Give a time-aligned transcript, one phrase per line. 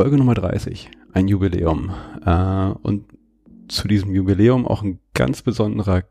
[0.00, 1.92] Folge Nummer 30, ein Jubiläum.
[2.24, 3.04] Äh, und
[3.68, 6.04] zu diesem Jubiläum auch ein ganz besonderer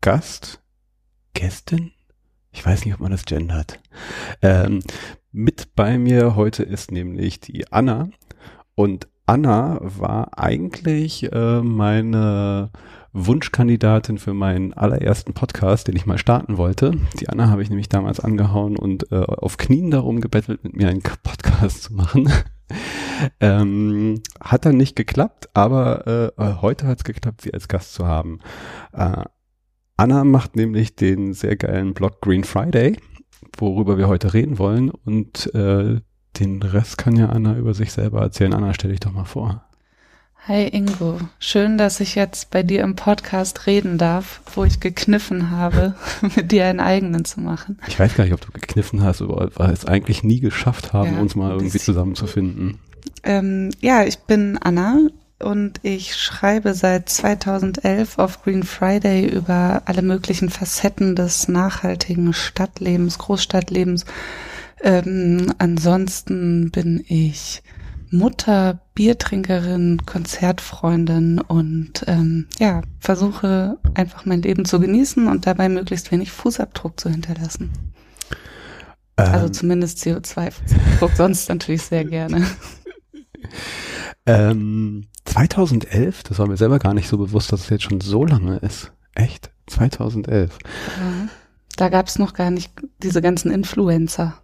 [0.00, 0.62] Gast.
[1.34, 1.90] Gästin?
[2.52, 3.80] Ich weiß nicht, ob man das gendert.
[4.42, 4.78] Ähm,
[5.32, 8.10] mit bei mir heute ist nämlich die Anna.
[8.76, 12.70] Und Anna war eigentlich äh, meine
[13.12, 16.92] Wunschkandidatin für meinen allerersten Podcast, den ich mal starten wollte.
[17.18, 20.86] Die Anna habe ich nämlich damals angehauen und äh, auf Knien darum gebettelt, mit mir
[20.86, 22.30] einen Podcast zu machen.
[23.40, 28.06] Ähm, hat dann nicht geklappt, aber äh, heute hat es geklappt, sie als Gast zu
[28.06, 28.40] haben.
[28.92, 29.24] Äh,
[29.96, 32.96] Anna macht nämlich den sehr geilen Blog Green Friday,
[33.56, 36.00] worüber wir heute reden wollen und äh,
[36.38, 38.54] den Rest kann ja Anna über sich selber erzählen.
[38.54, 39.64] Anna, stell dich doch mal vor.
[40.48, 45.50] Hi Ingo, schön, dass ich jetzt bei dir im Podcast reden darf, wo ich gekniffen
[45.50, 45.94] habe,
[46.36, 47.78] mit dir einen eigenen zu machen.
[47.86, 51.20] Ich weiß gar nicht, ob du gekniffen hast weil es eigentlich nie geschafft haben, ja,
[51.20, 52.80] uns mal irgendwie zusammenzufinden.
[53.22, 54.98] Ähm, ja, ich bin Anna
[55.38, 63.18] und ich schreibe seit 2011 auf Green Friday über alle möglichen Facetten des nachhaltigen Stadtlebens,
[63.18, 64.04] Großstadtlebens.
[64.82, 67.62] Ähm, ansonsten bin ich
[68.10, 76.12] Mutter, Biertrinkerin, Konzertfreundin und ähm, ja, versuche einfach mein Leben zu genießen und dabei möglichst
[76.12, 77.70] wenig Fußabdruck zu hinterlassen.
[79.16, 82.46] Also ähm, also zumindest CO2-Fußabdruck, sonst natürlich sehr gerne.
[84.26, 88.24] Ähm, 2011, das war mir selber gar nicht so bewusst, dass es jetzt schon so
[88.24, 88.92] lange ist.
[89.14, 89.50] Echt?
[89.66, 90.58] 2011.
[90.98, 91.28] Ja,
[91.76, 94.34] da gab es noch gar nicht diese ganzen Influencer.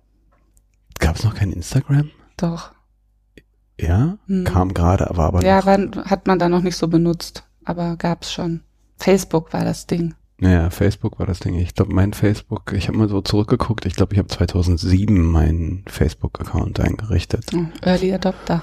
[0.99, 2.11] Gab es noch kein Instagram?
[2.37, 2.73] Doch.
[3.81, 4.45] Ja, hm.
[4.45, 8.33] kam gerade, aber aber Ja, war, hat man da noch nicht so benutzt, aber gab's
[8.33, 8.63] schon.
[8.97, 10.15] Facebook war das Ding.
[10.41, 11.55] Ja, Facebook war das Ding.
[11.55, 15.85] Ich glaube, mein Facebook, ich habe mal so zurückgeguckt, ich glaube, ich habe 2007 meinen
[15.89, 17.47] Facebook-Account eingerichtet.
[17.55, 18.63] Oh, Early Adopter.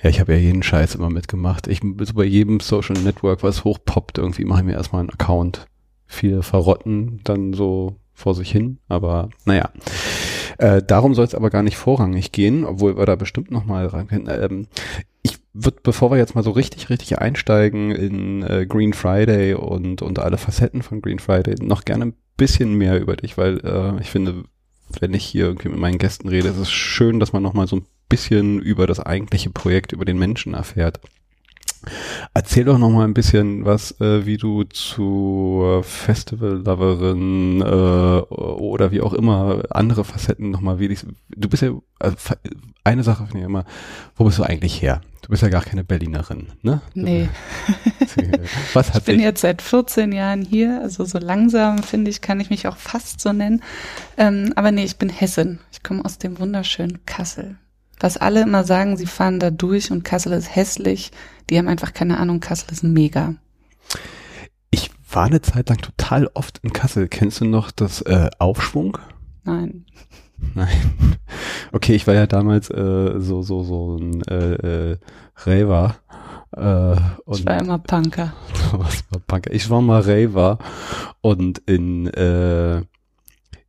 [0.00, 1.66] Ja, ich habe ja jeden Scheiß immer mitgemacht.
[1.66, 5.66] Ich so bei jedem Social Network, was hochpoppt, irgendwie mache ich mir erstmal einen Account.
[6.06, 9.70] Viele verrotten dann so vor sich hin, aber naja.
[10.58, 14.08] Äh, darum soll es aber gar nicht vorrangig gehen, obwohl wir da bestimmt nochmal rein
[14.08, 14.28] können.
[14.28, 14.66] Ähm,
[15.22, 20.02] ich würde, bevor wir jetzt mal so richtig, richtig einsteigen in äh, Green Friday und,
[20.02, 24.00] und alle Facetten von Green Friday, noch gerne ein bisschen mehr über dich, weil äh,
[24.00, 24.44] ich finde,
[25.00, 27.76] wenn ich hier irgendwie mit meinen Gästen rede, ist es schön, dass man nochmal so
[27.76, 31.00] ein bisschen über das eigentliche Projekt, über den Menschen erfährt.
[32.34, 39.00] Erzähl doch noch mal ein bisschen was, äh, wie du zur Festival-Loverin äh, oder wie
[39.00, 42.16] auch immer andere Facetten noch mal, wie dich, du bist ja, also
[42.82, 43.64] eine Sache finde ich immer,
[44.16, 45.00] wo bist du eigentlich her?
[45.22, 46.80] Du bist ja gar keine Berlinerin, ne?
[46.94, 47.28] Nee.
[48.72, 49.24] was hat ich bin dich?
[49.24, 53.20] jetzt seit 14 Jahren hier, also so langsam, finde ich, kann ich mich auch fast
[53.20, 53.62] so nennen.
[54.16, 55.60] Ähm, aber nee, ich bin Hessin.
[55.70, 57.56] Ich komme aus dem wunderschönen Kassel
[58.00, 61.10] was alle immer sagen, sie fahren da durch und Kassel ist hässlich.
[61.50, 63.34] Die haben einfach keine Ahnung, Kassel ist mega.
[64.70, 67.08] Ich war eine Zeit lang total oft in Kassel.
[67.08, 68.98] Kennst du noch das äh, Aufschwung?
[69.44, 69.86] Nein.
[70.54, 71.16] Nein.
[71.70, 74.98] Okay, ich war ja damals äh, so so so ein äh, äh,
[75.36, 75.96] Raver.
[76.52, 78.32] Äh, und ich war immer Punker.
[78.72, 79.52] Was war Punker?
[79.52, 80.58] Ich war mal Raver
[81.20, 82.78] und in äh,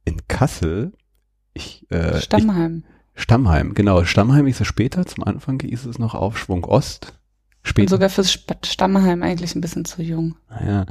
[0.05, 0.93] in Kassel.
[1.53, 2.85] Ich, äh, Stammheim.
[2.87, 4.03] Ich, Stammheim, genau.
[4.05, 7.13] Stammheim ist es später, zum Anfang hieß es noch Aufschwung Ost.
[7.61, 7.83] Später.
[7.83, 10.35] Und sogar fürs Stammheim eigentlich ein bisschen zu jung.
[10.65, 10.85] Ja,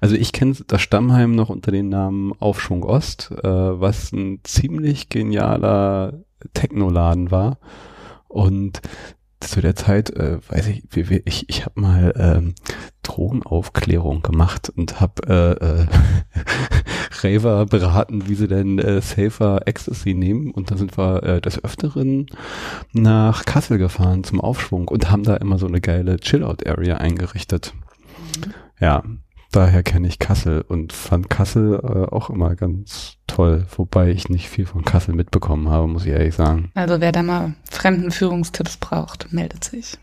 [0.00, 5.10] also ich kenne das Stammheim noch unter dem Namen Aufschwung Ost, äh, was ein ziemlich
[5.10, 6.14] genialer
[6.54, 7.58] Technoladen war.
[8.28, 8.80] Und
[9.48, 12.54] zu der Zeit, äh, weiß ich, wie, wie, ich, ich habe mal ähm,
[13.02, 15.86] Drogenaufklärung gemacht und habe äh, äh,
[17.22, 20.50] Raver beraten, wie sie denn äh, Safer Ecstasy nehmen.
[20.50, 22.26] Und da sind wir äh, des Öfteren
[22.92, 27.74] nach Kassel gefahren zum Aufschwung und haben da immer so eine geile Chill-Out-Area eingerichtet.
[28.38, 28.54] Mhm.
[28.80, 29.02] Ja,
[29.54, 34.48] daher kenne ich Kassel und fand Kassel äh, auch immer ganz toll, wobei ich nicht
[34.48, 36.70] viel von Kassel mitbekommen habe, muss ich ehrlich sagen.
[36.74, 39.98] Also wer da mal Fremdenführungstipps braucht, meldet sich.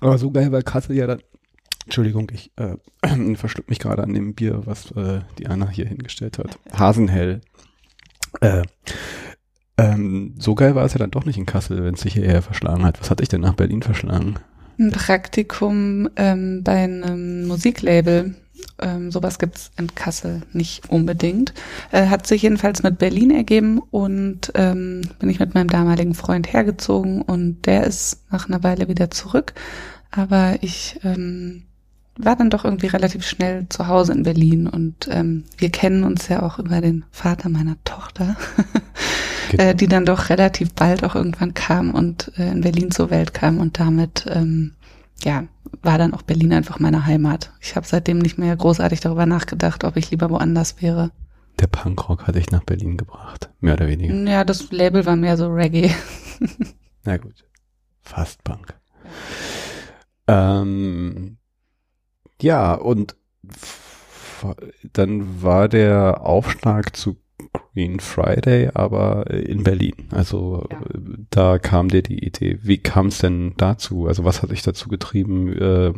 [0.00, 1.20] Aber so geil, weil Kassel ja dann
[1.84, 2.76] Entschuldigung, ich äh,
[3.34, 6.58] verschluck mich gerade an dem Bier, was äh, die Anna hier hingestellt hat.
[6.72, 7.40] Hasenhell.
[8.40, 8.62] Äh,
[9.76, 12.42] ähm, so geil war es ja dann doch nicht in Kassel, wenn es sich hierher
[12.42, 13.00] verschlagen hat.
[13.00, 14.38] Was hat dich denn nach Berlin verschlagen?
[14.80, 18.34] Ein Praktikum ähm, bei einem Musiklabel.
[18.78, 21.52] Ähm, sowas gibt's in Kassel nicht unbedingt.
[21.92, 26.50] Äh, hat sich jedenfalls mit Berlin ergeben und ähm, bin ich mit meinem damaligen Freund
[26.50, 29.52] hergezogen und der ist nach einer Weile wieder zurück.
[30.10, 31.64] Aber ich ähm,
[32.24, 36.28] war dann doch irgendwie relativ schnell zu Hause in Berlin und ähm, wir kennen uns
[36.28, 38.36] ja auch über den Vater meiner Tochter.
[39.50, 39.72] genau.
[39.74, 43.58] die dann doch relativ bald auch irgendwann kam und äh, in Berlin zur Welt kam
[43.58, 44.74] und damit ähm,
[45.22, 45.44] ja
[45.82, 47.52] war dann auch Berlin einfach meine Heimat.
[47.60, 51.10] Ich habe seitdem nicht mehr großartig darüber nachgedacht, ob ich lieber woanders wäre.
[51.58, 54.14] Der Punkrock hat dich nach Berlin gebracht, mehr oder weniger.
[54.14, 55.90] Ja, das Label war mehr so Reggae.
[57.04, 57.44] Na gut,
[58.02, 58.74] fast Punk.
[60.26, 61.38] Ähm,
[62.42, 63.16] ja, und
[64.92, 67.16] dann war der Aufschlag zu
[67.74, 69.94] Green Friday, aber in Berlin.
[70.10, 70.80] Also ja.
[71.30, 72.58] da kam dir die Idee.
[72.62, 74.06] Wie kam es denn dazu?
[74.06, 75.92] Also was hat dich dazu getrieben, äh,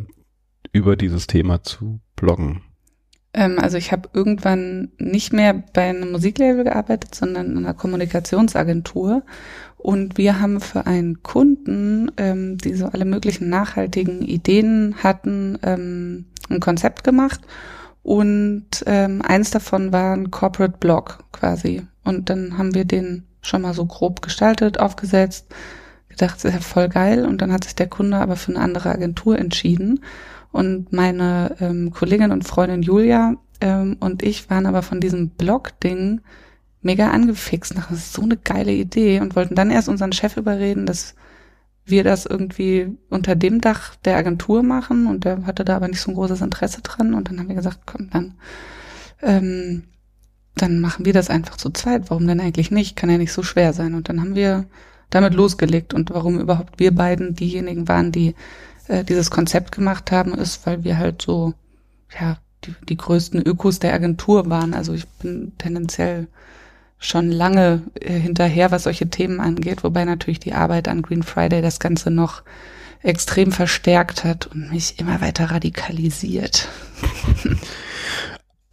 [0.73, 2.63] über dieses Thema zu bloggen?
[3.35, 9.23] Ähm, also ich habe irgendwann nicht mehr bei einem Musiklabel gearbeitet, sondern in einer Kommunikationsagentur.
[9.79, 16.27] Und wir haben für einen Kunden, ähm, die so alle möglichen nachhaltigen Ideen hatten, ähm,
[16.51, 17.41] ein Konzept gemacht.
[18.03, 21.83] Und ähm, eins davon war ein Corporate Blog quasi.
[22.05, 25.47] Und dann haben wir den schon mal so grob gestaltet, aufgesetzt,
[26.09, 27.25] gedacht, das ist ja voll geil.
[27.25, 30.01] Und dann hat sich der Kunde aber für eine andere Agentur entschieden.
[30.51, 36.21] Und meine ähm, Kollegin und Freundin Julia ähm, und ich waren aber von diesem Blog-Ding
[36.83, 37.75] mega angefixt.
[37.77, 41.15] Das ist so eine geile Idee und wollten dann erst unseren Chef überreden, dass
[41.85, 46.01] wir das irgendwie unter dem Dach der Agentur machen und der hatte da aber nicht
[46.01, 48.35] so ein großes Interesse dran und dann haben wir gesagt, komm, dann,
[49.21, 49.85] ähm,
[50.55, 52.11] dann machen wir das einfach zu zweit.
[52.11, 52.97] Warum denn eigentlich nicht?
[52.97, 53.95] Kann ja nicht so schwer sein.
[53.95, 54.67] Und dann haben wir
[55.11, 58.35] damit losgelegt und warum überhaupt wir beiden diejenigen waren, die
[58.89, 61.55] äh, dieses Konzept gemacht haben, ist, weil wir halt so,
[62.19, 64.75] ja, die, die größten Ökos der Agentur waren.
[64.75, 66.29] Also ich bin tendenziell
[67.03, 71.61] schon lange äh, hinterher, was solche Themen angeht, wobei natürlich die Arbeit an Green Friday
[71.61, 72.43] das Ganze noch
[73.03, 76.69] extrem verstärkt hat und mich immer weiter radikalisiert.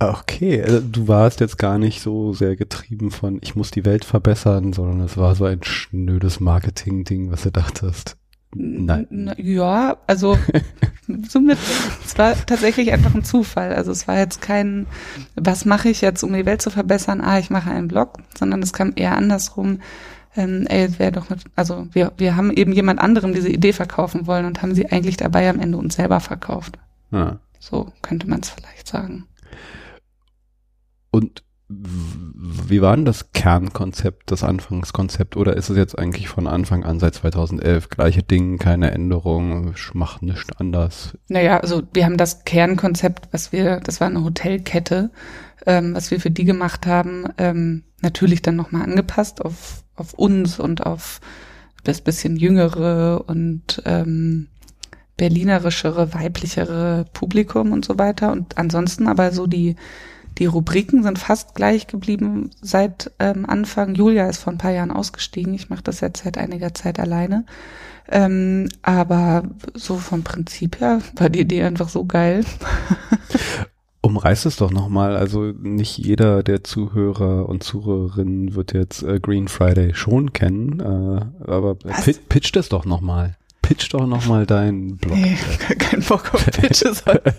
[0.02, 4.06] Okay, also du warst jetzt gar nicht so sehr getrieben von, ich muss die Welt
[4.06, 8.16] verbessern, sondern es war so ein schnödes Marketing-Ding, was du dachtest.
[8.56, 9.34] Nein.
[9.38, 10.38] Ja, also
[11.28, 11.58] somit,
[12.04, 13.74] es war tatsächlich einfach ein Zufall.
[13.74, 14.88] Also es war jetzt kein,
[15.36, 17.22] was mache ich jetzt, um die Welt zu verbessern?
[17.22, 19.82] Ah, ich mache einen Blog, sondern es kam eher andersrum.
[20.36, 24.28] Ähm, ey, wäre doch mit, also wir, wir haben eben jemand anderem diese Idee verkaufen
[24.28, 26.78] wollen und haben sie eigentlich dabei am Ende uns selber verkauft.
[27.12, 27.40] Ja.
[27.60, 29.26] So könnte man es vielleicht sagen.
[31.12, 36.84] Und wie war denn das Kernkonzept, das Anfangskonzept oder ist es jetzt eigentlich von Anfang
[36.84, 41.16] an seit 2011 gleiche Dinge, keine Änderung, ich mach nichts anders?
[41.28, 45.12] Naja, also wir haben das Kernkonzept, was wir, das war eine Hotelkette,
[45.68, 50.60] ähm, was wir für die gemacht haben, ähm, natürlich dann nochmal angepasst auf, auf uns
[50.60, 51.22] und auf
[51.84, 54.48] das bisschen jüngere und ähm,
[55.18, 59.76] berlinerischere, weiblichere Publikum und so weiter und ansonsten aber so die
[60.40, 63.94] die Rubriken sind fast gleich geblieben seit ähm, Anfang.
[63.94, 65.54] Julia ist vor ein paar Jahren ausgestiegen.
[65.54, 67.46] Ich mache das jetzt seit einiger Zeit alleine.
[68.10, 69.44] Ähm, aber
[69.76, 72.46] so vom Prinzip her war die Idee einfach so geil.
[74.02, 75.18] Umreißt es doch nochmal.
[75.18, 81.52] Also nicht jeder der Zuhörer und Zuhörerinnen wird jetzt äh, Green Friday schon kennen, äh,
[81.52, 83.36] aber pitcht es doch nochmal.
[83.70, 85.16] Pitch doch nochmal deinen Blog.
[85.16, 85.38] Nee,
[85.78, 87.36] kein Bock auf Pitches heute.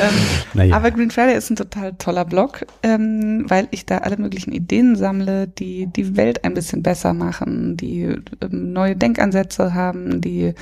[0.00, 0.14] ähm,
[0.52, 0.74] naja.
[0.74, 4.96] Aber Green Friday ist ein total toller Blog, ähm, weil ich da alle möglichen Ideen
[4.96, 10.54] sammle, die die Welt ein bisschen besser machen, die ähm, neue Denkansätze haben, die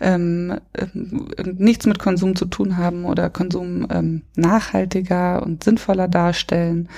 [0.00, 6.88] ähm, ähm, nichts mit Konsum zu tun haben oder Konsum ähm, nachhaltiger und sinnvoller darstellen.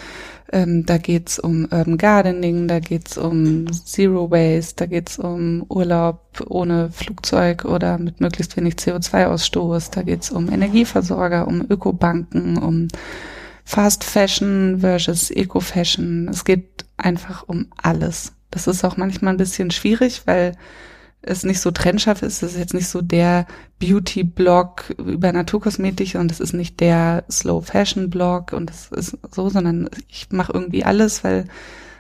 [0.52, 6.45] Ähm, da geht's um Urban Gardening, da geht's um Zero Waste, da geht's um Urlaub
[6.49, 12.88] ohne Flugzeug oder mit möglichst wenig CO2-Ausstoß, da geht's um Energieversorger, um Ökobanken, um
[13.64, 16.26] Fast Fashion versus Eco Fashion.
[16.28, 18.33] Es geht einfach um alles.
[18.50, 20.57] Das ist auch manchmal ein bisschen schwierig, weil
[21.22, 22.42] es nicht so trennscharf ist.
[22.42, 23.46] Es ist jetzt nicht so der
[23.78, 30.28] Beauty-Blog über Naturkosmetik und es ist nicht der Slow-Fashion-Blog und es ist so, sondern ich
[30.30, 31.46] mache irgendwie alles, weil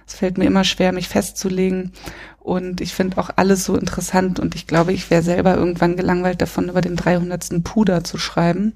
[0.06, 1.92] es fällt mir immer schwer, mich festzulegen.
[2.40, 6.40] Und ich finde auch alles so interessant und ich glaube, ich wäre selber irgendwann gelangweilt
[6.40, 7.62] davon, über den 300.
[7.62, 8.72] Puder zu schreiben,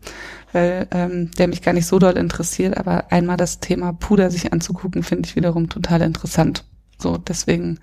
[0.52, 2.76] weil ähm, der mich gar nicht so doll interessiert.
[2.76, 6.64] Aber einmal das Thema Puder sich anzugucken, finde ich wiederum total interessant.
[6.98, 7.80] So, deswegen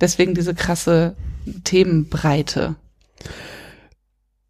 [0.00, 1.16] Deswegen diese krasse
[1.64, 2.76] Themenbreite.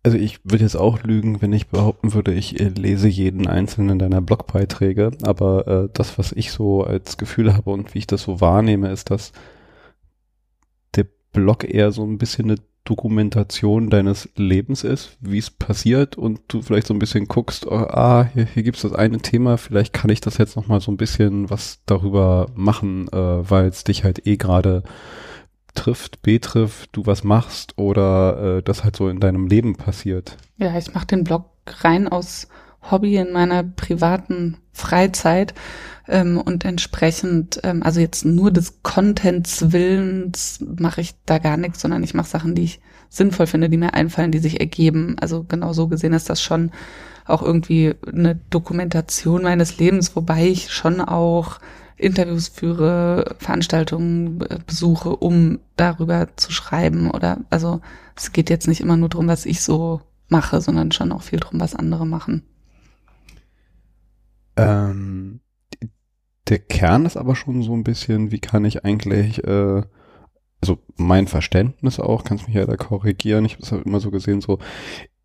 [0.02, 3.99] Also ich würde jetzt auch lügen, wenn ich behaupten würde, ich äh, lese jeden einzelnen
[3.99, 8.23] deiner Blogbeiträge, aber äh, das, was ich so als Gefühl habe und wie ich das
[8.23, 9.33] so wahrnehme, ist, dass
[10.95, 16.40] der Blog eher so ein bisschen eine Dokumentation deines Lebens ist, wie es passiert und
[16.49, 19.59] du vielleicht so ein bisschen guckst, oh, ah, hier, hier gibt es das eine Thema,
[19.59, 23.85] vielleicht kann ich das jetzt nochmal so ein bisschen was darüber machen, äh, weil es
[23.85, 24.83] dich halt eh gerade
[25.75, 30.37] trifft, betrifft, du was machst oder äh, das halt so in deinem Leben passiert.
[30.57, 32.49] Ja, ich mache den Blog rein aus
[32.91, 35.55] Hobby in meiner privaten Freizeit
[36.09, 41.81] ähm, und entsprechend, ähm, also jetzt nur des Contents Willens mache ich da gar nichts,
[41.81, 45.17] sondern ich mache Sachen, die ich sinnvoll finde, die mir einfallen, die sich ergeben.
[45.21, 46.71] Also genau so gesehen ist das schon
[47.27, 51.59] auch irgendwie eine Dokumentation meines Lebens, wobei ich schon auch
[52.00, 57.80] Interviews führe, Veranstaltungen besuche, um darüber zu schreiben oder also
[58.16, 61.40] es geht jetzt nicht immer nur darum, was ich so mache, sondern schon auch viel
[61.40, 62.42] darum, was andere machen.
[64.57, 65.40] Ähm,
[66.49, 69.83] der Kern ist aber schon so ein bisschen, wie kann ich eigentlich, äh,
[70.61, 74.11] also mein Verständnis auch, kannst mich ja da korrigieren, ich habe es halt immer so
[74.11, 74.59] gesehen, so,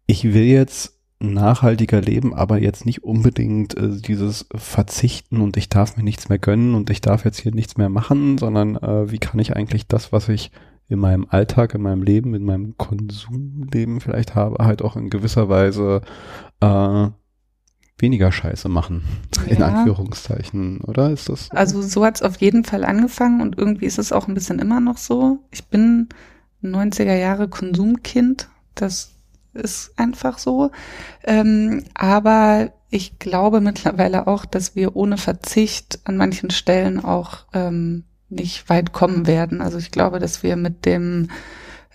[0.08, 0.95] ich will jetzt
[1.34, 6.39] nachhaltiger leben, aber jetzt nicht unbedingt äh, dieses Verzichten und ich darf mir nichts mehr
[6.39, 9.88] gönnen und ich darf jetzt hier nichts mehr machen, sondern äh, wie kann ich eigentlich
[9.88, 10.51] das, was ich
[10.88, 15.50] in meinem Alltag, in meinem Leben, in meinem Konsumleben vielleicht habe, halt auch in gewisser
[15.50, 16.01] Weise
[16.60, 17.08] äh,
[17.98, 19.03] weniger Scheiße machen,
[19.48, 21.50] in Anführungszeichen, oder ist das?
[21.51, 24.60] Also so hat es auf jeden Fall angefangen und irgendwie ist es auch ein bisschen
[24.60, 25.39] immer noch so.
[25.51, 26.10] Ich bin
[26.63, 29.14] 90er Jahre Konsumkind, das
[29.56, 30.72] ist einfach so.
[31.24, 38.04] Ähm, aber ich glaube mittlerweile auch, dass wir ohne Verzicht an manchen Stellen auch ähm,
[38.30, 39.62] nicht weit kommen werden.
[39.62, 41.30] Also ich glaube, dass wir mit dem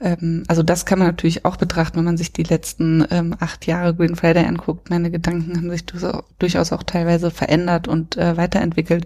[0.01, 3.67] ähm, also das kann man natürlich auch betrachten, wenn man sich die letzten ähm, acht
[3.67, 4.89] Jahre Green Friday anguckt.
[4.89, 5.85] Meine Gedanken haben sich
[6.39, 9.05] durchaus auch teilweise verändert und äh, weiterentwickelt.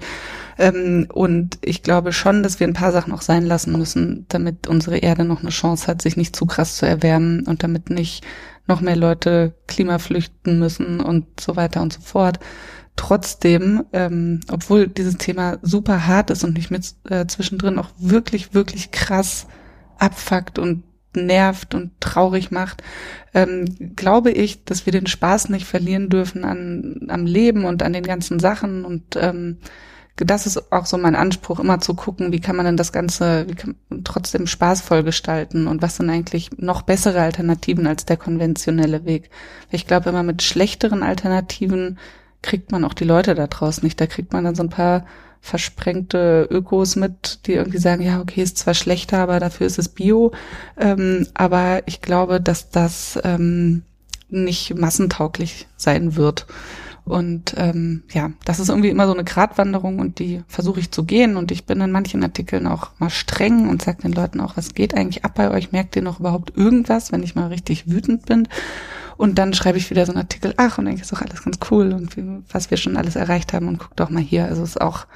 [0.56, 4.68] Ähm, und ich glaube schon, dass wir ein paar Sachen auch sein lassen müssen, damit
[4.68, 8.24] unsere Erde noch eine Chance hat, sich nicht zu krass zu erwärmen und damit nicht
[8.66, 12.38] noch mehr Leute Klima flüchten müssen und so weiter und so fort.
[12.96, 18.54] Trotzdem, ähm, obwohl dieses Thema super hart ist und mich mit äh, zwischendrin auch wirklich,
[18.54, 19.48] wirklich krass
[20.04, 20.84] abfuckt und
[21.16, 22.82] nervt und traurig macht,
[23.34, 27.92] ähm, glaube ich, dass wir den Spaß nicht verlieren dürfen an, am Leben und an
[27.92, 29.58] den ganzen Sachen und ähm,
[30.16, 33.46] das ist auch so mein Anspruch, immer zu gucken, wie kann man denn das Ganze
[33.48, 39.04] wie kann trotzdem spaßvoll gestalten und was sind eigentlich noch bessere Alternativen als der konventionelle
[39.04, 39.30] Weg.
[39.70, 41.98] Ich glaube, immer mit schlechteren Alternativen
[42.42, 44.00] kriegt man auch die Leute da draußen nicht.
[44.00, 45.04] Da kriegt man dann so ein paar
[45.44, 49.90] versprengte Ökos mit, die irgendwie sagen, ja, okay, ist zwar schlechter, aber dafür ist es
[49.90, 50.32] Bio.
[50.78, 53.82] Ähm, aber ich glaube, dass das ähm,
[54.30, 56.46] nicht massentauglich sein wird.
[57.04, 61.04] Und ähm, ja, das ist irgendwie immer so eine Gratwanderung und die versuche ich zu
[61.04, 61.36] gehen.
[61.36, 64.72] Und ich bin in manchen Artikeln auch mal streng und sage den Leuten auch, was
[64.72, 65.72] geht eigentlich ab bei euch?
[65.72, 68.48] Merkt ihr noch überhaupt irgendwas, wenn ich mal richtig wütend bin?
[69.18, 71.58] Und dann schreibe ich wieder so einen Artikel, ach, und denke, ist doch alles ganz
[71.70, 72.16] cool und
[72.50, 74.46] was wir schon alles erreicht haben und guck doch mal hier.
[74.46, 75.06] Also ist auch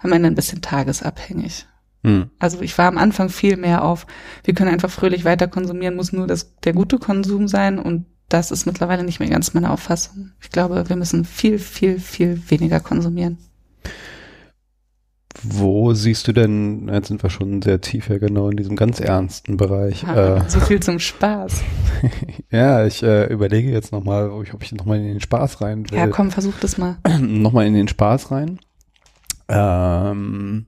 [0.00, 1.66] am Ende ein bisschen tagesabhängig.
[2.04, 2.30] Hm.
[2.38, 4.06] Also ich war am Anfang viel mehr auf,
[4.44, 8.50] wir können einfach fröhlich weiter konsumieren, muss nur das, der gute Konsum sein und das
[8.50, 10.32] ist mittlerweile nicht mehr ganz meine Auffassung.
[10.40, 13.38] Ich glaube, wir müssen viel, viel, viel weniger konsumieren.
[15.42, 18.98] Wo siehst du denn, jetzt sind wir schon sehr tief ja genau in diesem ganz
[18.98, 20.02] ernsten Bereich.
[20.02, 21.62] Ja, äh, so viel zum Spaß.
[22.50, 25.88] ja, ich äh, überlege jetzt nochmal, ob ich, ob ich nochmal in den Spaß rein
[25.90, 25.98] will.
[25.98, 26.98] Ja, komm, versuch das mal.
[27.20, 28.58] nochmal in den Spaß rein.
[29.48, 30.66] Ähm,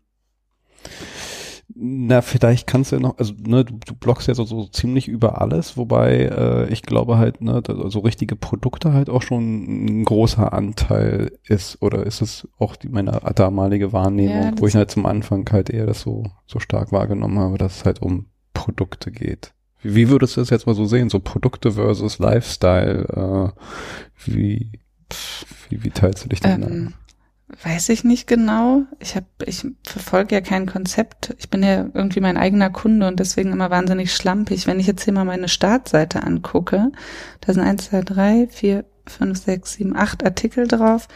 [1.82, 5.08] na, vielleicht kannst du ja noch, also ne, du, du bloggst ja so, so ziemlich
[5.08, 10.04] über alles, wobei äh, ich glaube halt, ne, so richtige Produkte halt auch schon ein
[10.04, 14.90] großer Anteil ist, oder ist es auch die, meine damalige Wahrnehmung, ja, wo ich halt
[14.90, 19.10] zum Anfang halt eher das so, so stark wahrgenommen habe, dass es halt um Produkte
[19.10, 19.54] geht.
[19.80, 21.08] Wie, wie würdest du das jetzt mal so sehen?
[21.08, 24.72] So Produkte versus Lifestyle, äh, wie,
[25.68, 26.94] wie, wie teilst du dich denn ähm,
[27.62, 28.82] Weiß ich nicht genau.
[29.00, 31.34] Ich habe, ich verfolge ja kein Konzept.
[31.38, 34.66] Ich bin ja irgendwie mein eigener Kunde und deswegen immer wahnsinnig schlampig.
[34.66, 36.92] Wenn ich jetzt hier mal meine Startseite angucke,
[37.40, 41.08] da sind eins, zwei, drei, vier, fünf, sechs, sieben, acht Artikel drauf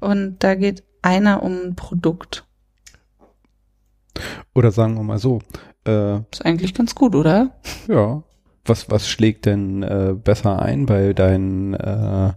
[0.00, 2.46] und da geht einer um ein Produkt.
[4.54, 5.40] Oder sagen wir mal so.
[5.86, 7.50] Äh, ist eigentlich ganz gut, oder?
[7.88, 8.22] Ja.
[8.64, 12.32] Was, was schlägt denn äh, besser ein bei deinen äh,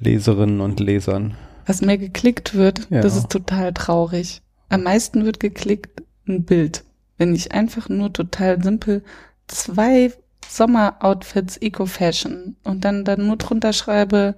[0.00, 1.36] Leserinnen und Lesern?
[1.66, 3.00] Was mehr geklickt wird, ja.
[3.00, 4.42] das ist total traurig.
[4.68, 6.84] Am meisten wird geklickt ein Bild.
[7.18, 9.02] Wenn ich einfach nur total simpel
[9.46, 10.12] zwei
[10.48, 14.34] Sommeroutfits Eco-Fashion und dann, dann nur drunter schreibe,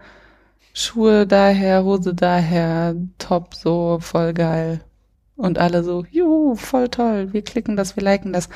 [0.73, 4.81] Schuhe daher, Hose daher, top, so, voll geil.
[5.37, 8.49] Und alle so, juhu, voll toll, wir klicken das, wir liken das.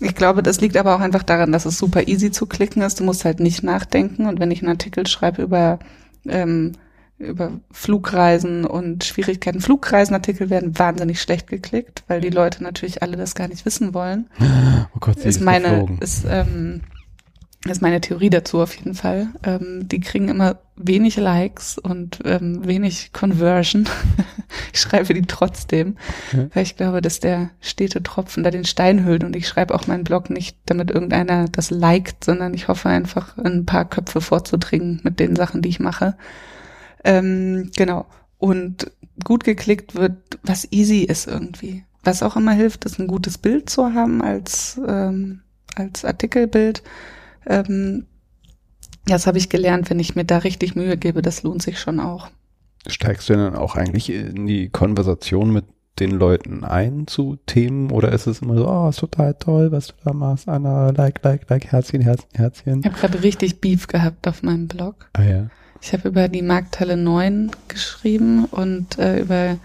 [0.00, 3.00] Ich glaube, das liegt aber auch einfach daran, dass es super easy zu klicken ist.
[3.00, 4.26] Du musst halt nicht nachdenken.
[4.26, 5.78] Und wenn ich einen Artikel schreibe über,
[6.26, 6.72] ähm,
[7.18, 13.34] über Flugreisen und Schwierigkeiten, Flugreisenartikel werden wahnsinnig schlecht geklickt, weil die Leute natürlich alle das
[13.34, 14.28] gar nicht wissen wollen.
[14.94, 15.98] Oh Gott, sie ist ist meine, geflogen.
[15.98, 16.82] ist, ähm,
[17.68, 19.28] ist meine Theorie dazu auf jeden Fall.
[19.42, 23.88] Ähm, die kriegen immer wenig Likes und ähm, wenig Conversion.
[24.72, 25.96] ich schreibe die trotzdem,
[26.32, 26.46] Ja.
[26.54, 29.88] weil ich glaube, dass der stete Tropfen da den Stein hüllt und ich schreibe auch
[29.88, 34.20] meinen Blog nicht, damit irgendeiner das liked, sondern ich hoffe einfach, in ein paar Köpfe
[34.20, 36.16] vorzudringen mit den Sachen, die ich mache.
[37.04, 38.06] Ähm, genau.
[38.38, 38.90] Und
[39.24, 41.84] gut geklickt wird, was easy ist irgendwie.
[42.04, 45.40] Was auch immer hilft, ist ein gutes Bild zu haben als, ähm,
[45.74, 46.82] als Artikelbild.
[47.46, 48.06] Ähm,
[49.06, 51.98] das habe ich gelernt, wenn ich mir da richtig Mühe gebe, das lohnt sich schon
[51.98, 52.28] auch.
[52.86, 55.64] Steigst du denn auch eigentlich in die Konversation mit
[55.98, 59.88] den Leuten ein zu Themen oder ist es immer so, oh, ist total toll, was
[59.88, 62.80] du da machst, Anna, like, like, like, Herzchen, Herzchen, Herzchen.
[62.80, 65.10] Ich habe gerade richtig Beef gehabt auf meinem Blog.
[65.14, 65.46] Ah ja.
[65.80, 69.58] Ich habe über die Markthalle 9 geschrieben und äh, über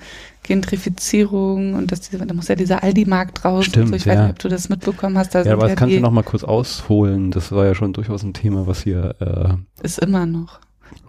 [0.44, 3.66] Gentrifizierung und dass diese, da muss ja dieser Aldi-Markt raus.
[3.66, 3.96] Stimmt, so.
[3.96, 4.24] Ich weiß ja.
[4.24, 5.34] nicht, ob du das mitbekommen hast.
[5.34, 7.32] Da Ja, aber das kannst die, du noch mal kurz ausholen.
[7.32, 10.60] Das war ja schon durchaus ein Thema, was hier äh, ist immer noch.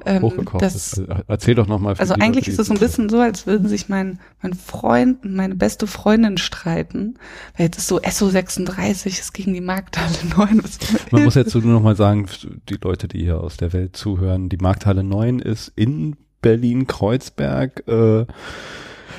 [0.06, 0.98] Ähm, hochgekocht das, ist.
[0.98, 1.94] Also, Erzähl doch noch mal.
[1.96, 5.24] für Also eigentlich ist es so ein bisschen so, als würden sich mein, mein Freund
[5.24, 7.18] und meine beste Freundin streiten.
[7.56, 10.62] Weil jetzt ist so SO36 ist gegen die Markthalle 9.
[10.62, 10.78] Was
[11.10, 12.26] Man muss jetzt nur noch mal sagen,
[12.68, 18.26] die Leute, die hier aus der Welt zuhören, die Markthalle 9 ist in Berlin-Kreuzberg äh,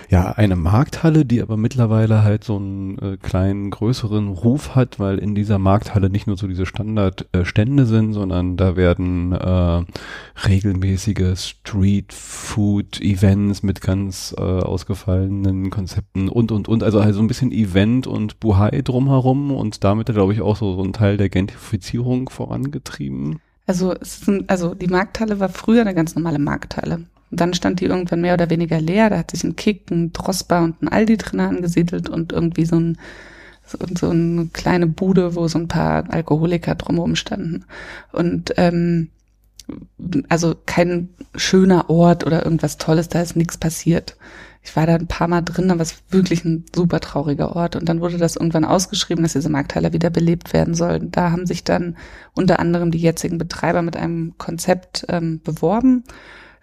[0.10, 5.18] ja eine Markthalle, die aber mittlerweile halt so einen äh, kleinen, größeren Ruf hat, weil
[5.18, 9.84] in dieser Markthalle nicht nur so diese Standardstände äh, sind, sondern da werden äh,
[10.48, 17.52] regelmäßige Street-Food-Events mit ganz äh, ausgefallenen Konzepten und, und, und, also halt so ein bisschen
[17.52, 22.30] Event und Buhai drumherum und damit, glaube ich, auch so, so ein Teil der Gentrifizierung
[22.30, 23.40] vorangetrieben.
[23.68, 27.06] Also, es ein, also die Markthalle war früher eine ganz normale Markthalle.
[27.36, 29.10] Und dann stand die irgendwann mehr oder weniger leer.
[29.10, 32.80] Da hat sich ein Kick, ein Drosbar und ein Aldi drin angesiedelt und irgendwie so
[32.80, 32.98] ein
[33.66, 37.66] so, so eine kleine Bude, wo so ein paar Alkoholiker drumherum standen.
[38.14, 39.10] Und ähm,
[40.30, 44.16] also kein schöner Ort oder irgendwas Tolles, da ist nichts passiert.
[44.64, 47.76] Ich war da ein paar Mal drin, aber es ist wirklich ein super trauriger Ort.
[47.76, 51.02] Und dann wurde das irgendwann ausgeschrieben, dass diese Markthalle wieder belebt werden soll.
[51.02, 51.98] Da haben sich dann
[52.34, 56.06] unter anderem die jetzigen Betreiber mit einem Konzept ähm, beworben,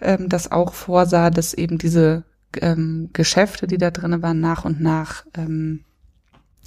[0.03, 2.25] ähm, das auch vorsah, dass eben diese
[2.61, 5.85] ähm, Geschäfte, die da drinnen waren, nach und nach ähm,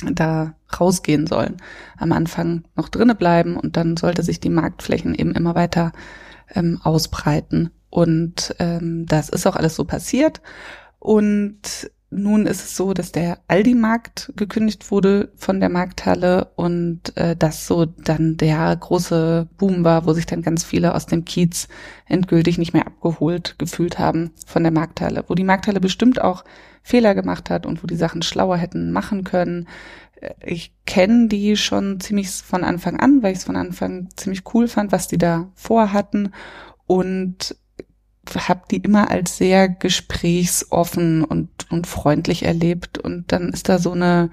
[0.03, 1.57] da rausgehen sollen.
[1.97, 5.93] Am Anfang noch drinnen bleiben und dann sollte sich die Marktflächen eben immer weiter
[6.53, 7.71] ähm, ausbreiten.
[7.89, 10.41] Und ähm, das ist auch alles so passiert.
[10.99, 17.35] Und nun ist es so, dass der Aldi-Markt gekündigt wurde von der Markthalle und äh,
[17.35, 21.67] das so dann der große Boom war, wo sich dann ganz viele aus dem Kiez
[22.07, 26.43] endgültig nicht mehr abgeholt gefühlt haben von der Markthalle, wo die Markthalle bestimmt auch
[26.83, 29.67] Fehler gemacht hat und wo die Sachen schlauer hätten machen können.
[30.21, 34.43] Äh, Ich kenne die schon ziemlich von Anfang an, weil ich es von Anfang ziemlich
[34.53, 36.33] cool fand, was die da vorhatten
[36.87, 37.55] und
[38.35, 42.97] habe die immer als sehr gesprächsoffen und, und freundlich erlebt.
[42.97, 44.29] Und dann ist da so eine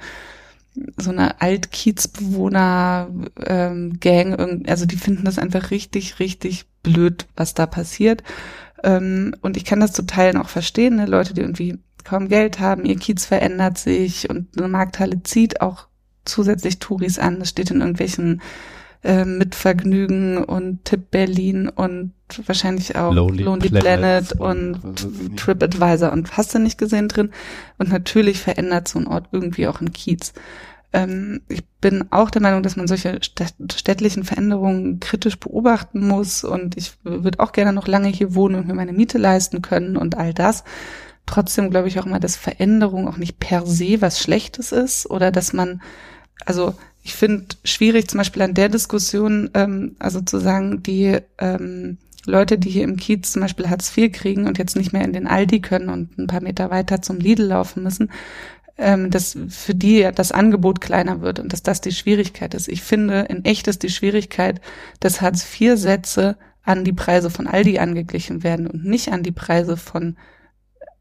[0.96, 8.22] so eine Altkiezbewohner-Gang, ähm, also die finden das einfach richtig, richtig blöd, was da passiert.
[8.82, 11.06] Ähm, und ich kann das zu Teilen auch verstehen, ne?
[11.06, 15.86] Leute, die irgendwie kaum Geld haben, ihr Kiez verändert sich und eine Markthalle zieht auch
[16.24, 17.38] zusätzlich Touris an.
[17.38, 18.42] Das steht in irgendwelchen
[19.04, 22.12] äh, mit Vergnügen und Tipp Berlin und
[22.46, 25.36] wahrscheinlich auch Lonely Lonely, Planet Planet, und und.
[25.36, 27.30] TripAdvisor und hast du nicht gesehen drin.
[27.78, 30.32] Und natürlich verändert so ein Ort irgendwie auch einen Kiez.
[30.92, 36.44] Ähm, ich bin auch der Meinung, dass man solche städt- städtlichen Veränderungen kritisch beobachten muss
[36.44, 39.96] und ich würde auch gerne noch lange hier wohnen und mir meine Miete leisten können
[39.96, 40.64] und all das.
[41.26, 45.30] Trotzdem glaube ich auch immer, dass Veränderung auch nicht per se was Schlechtes ist oder
[45.30, 45.80] dass man,
[46.44, 51.98] also ich finde schwierig zum Beispiel an der Diskussion, ähm, also zu sagen, die ähm,
[52.26, 55.12] Leute, die hier im Kiez zum Beispiel Hartz IV kriegen und jetzt nicht mehr in
[55.12, 58.10] den Aldi können und ein paar Meter weiter zum Lidl laufen müssen,
[58.78, 62.68] ähm, dass für die ja das Angebot kleiner wird und dass das die Schwierigkeit ist.
[62.68, 64.60] Ich finde, in echt ist die Schwierigkeit,
[65.00, 70.16] dass Hartz-IV-Sätze an die Preise von Aldi angeglichen werden und nicht an die Preise von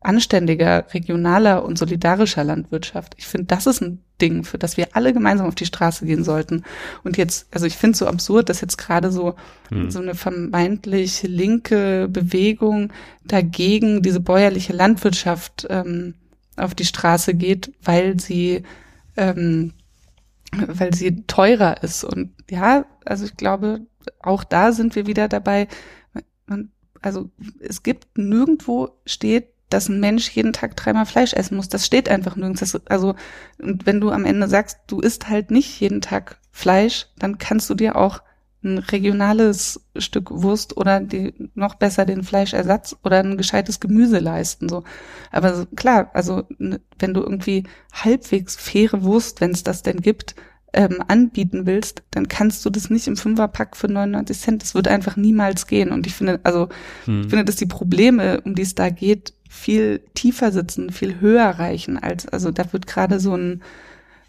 [0.02, 3.14] anständiger, regionaler und solidarischer Landwirtschaft.
[3.18, 6.24] Ich finde, das ist ein Ding, für das wir alle gemeinsam auf die Straße gehen
[6.24, 6.64] sollten.
[7.04, 9.36] Und jetzt, also ich finde es so absurd, dass jetzt gerade so,
[9.70, 9.90] Hm.
[9.90, 12.92] so eine vermeintlich linke Bewegung
[13.26, 16.16] dagegen diese bäuerliche Landwirtschaft ähm,
[16.58, 18.64] auf die Straße geht, weil sie
[19.18, 19.74] ähm,
[20.52, 22.04] weil sie teurer ist.
[22.04, 23.82] Und ja, also ich glaube,
[24.20, 25.68] auch da sind wir wieder dabei.
[26.46, 31.70] Man, also es gibt nirgendwo steht, dass ein Mensch jeden Tag dreimal Fleisch essen muss.
[31.70, 32.60] Das steht einfach nirgends.
[32.60, 33.16] Das, also,
[33.62, 37.70] und wenn du am Ende sagst, du isst halt nicht jeden Tag Fleisch, dann kannst
[37.70, 38.22] du dir auch
[38.64, 44.70] ein regionales Stück Wurst oder die, noch besser den Fleischersatz oder ein gescheites Gemüse leisten.
[44.70, 44.84] So.
[45.32, 50.36] Aber klar, also wenn du irgendwie halbwegs faire Wurst, wenn es das denn gibt,
[50.74, 54.62] ähm, anbieten willst, dann kannst du das nicht im Fünferpack für 99 Cent.
[54.62, 55.92] Das wird einfach niemals gehen.
[55.92, 56.70] Und ich finde, also
[57.06, 57.22] hm.
[57.22, 61.50] ich finde, dass die Probleme, um die es da geht, viel tiefer sitzen, viel höher
[61.50, 63.62] reichen als, also da wird gerade so ein,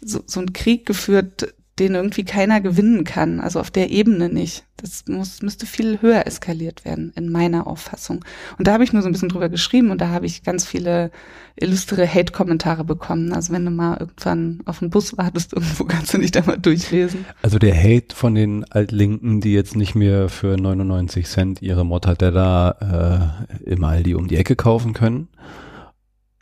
[0.01, 4.63] so, so ein Krieg geführt, den irgendwie keiner gewinnen kann, also auf der Ebene nicht.
[4.77, 8.23] Das muss, müsste viel höher eskaliert werden, in meiner Auffassung.
[8.59, 10.65] Und da habe ich nur so ein bisschen drüber geschrieben und da habe ich ganz
[10.65, 11.09] viele
[11.55, 13.33] illustre Hate-Kommentare bekommen.
[13.33, 17.25] Also wenn du mal irgendwann auf den Bus wartest, irgendwo kannst du nicht einmal durchlesen.
[17.41, 23.45] Also der Hate von den Altlinken, die jetzt nicht mehr für 99 Cent ihre Mortadella
[23.65, 25.27] äh, im Aldi um die Ecke kaufen können,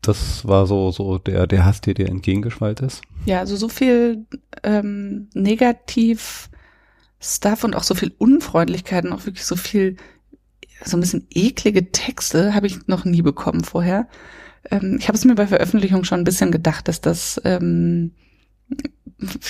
[0.01, 3.01] das war so, so der, der Hass, der dir entgegengeschwallt ist.
[3.25, 4.25] Ja, also so viel
[4.63, 6.49] ähm, negativ
[7.19, 9.97] Stuff und auch so viel Unfreundlichkeit und auch wirklich so viel,
[10.83, 14.07] so ein bisschen eklige Texte habe ich noch nie bekommen vorher.
[14.71, 18.11] Ähm, ich habe es mir bei Veröffentlichung schon ein bisschen gedacht, dass das ähm,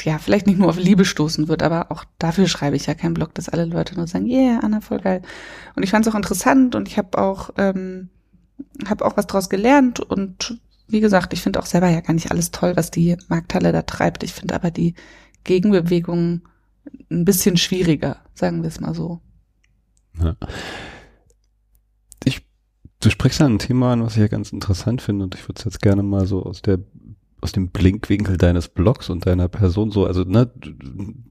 [0.03, 3.13] ja, vielleicht nicht nur auf Liebe stoßen wird, aber auch dafür schreibe ich ja keinen
[3.13, 5.21] Blog, dass alle Leute nur sagen, yeah, Anna, voll geil.
[5.75, 8.09] Und ich fand es auch interessant und ich habe auch ähm,
[8.87, 12.31] habe auch was draus gelernt und wie gesagt, ich finde auch selber ja gar nicht
[12.31, 14.23] alles toll, was die Markthalle da treibt.
[14.23, 14.93] Ich finde aber die
[15.43, 16.41] Gegenbewegung
[17.09, 19.21] ein bisschen schwieriger, sagen wir es mal so.
[20.19, 20.35] Ja.
[22.25, 22.45] Ich,
[22.99, 25.59] du sprichst ja ein Thema an, was ich ja ganz interessant finde und ich würde
[25.59, 26.79] es jetzt gerne mal so aus der
[27.41, 30.51] aus dem Blinkwinkel deines Blogs und deiner Person so, also ne,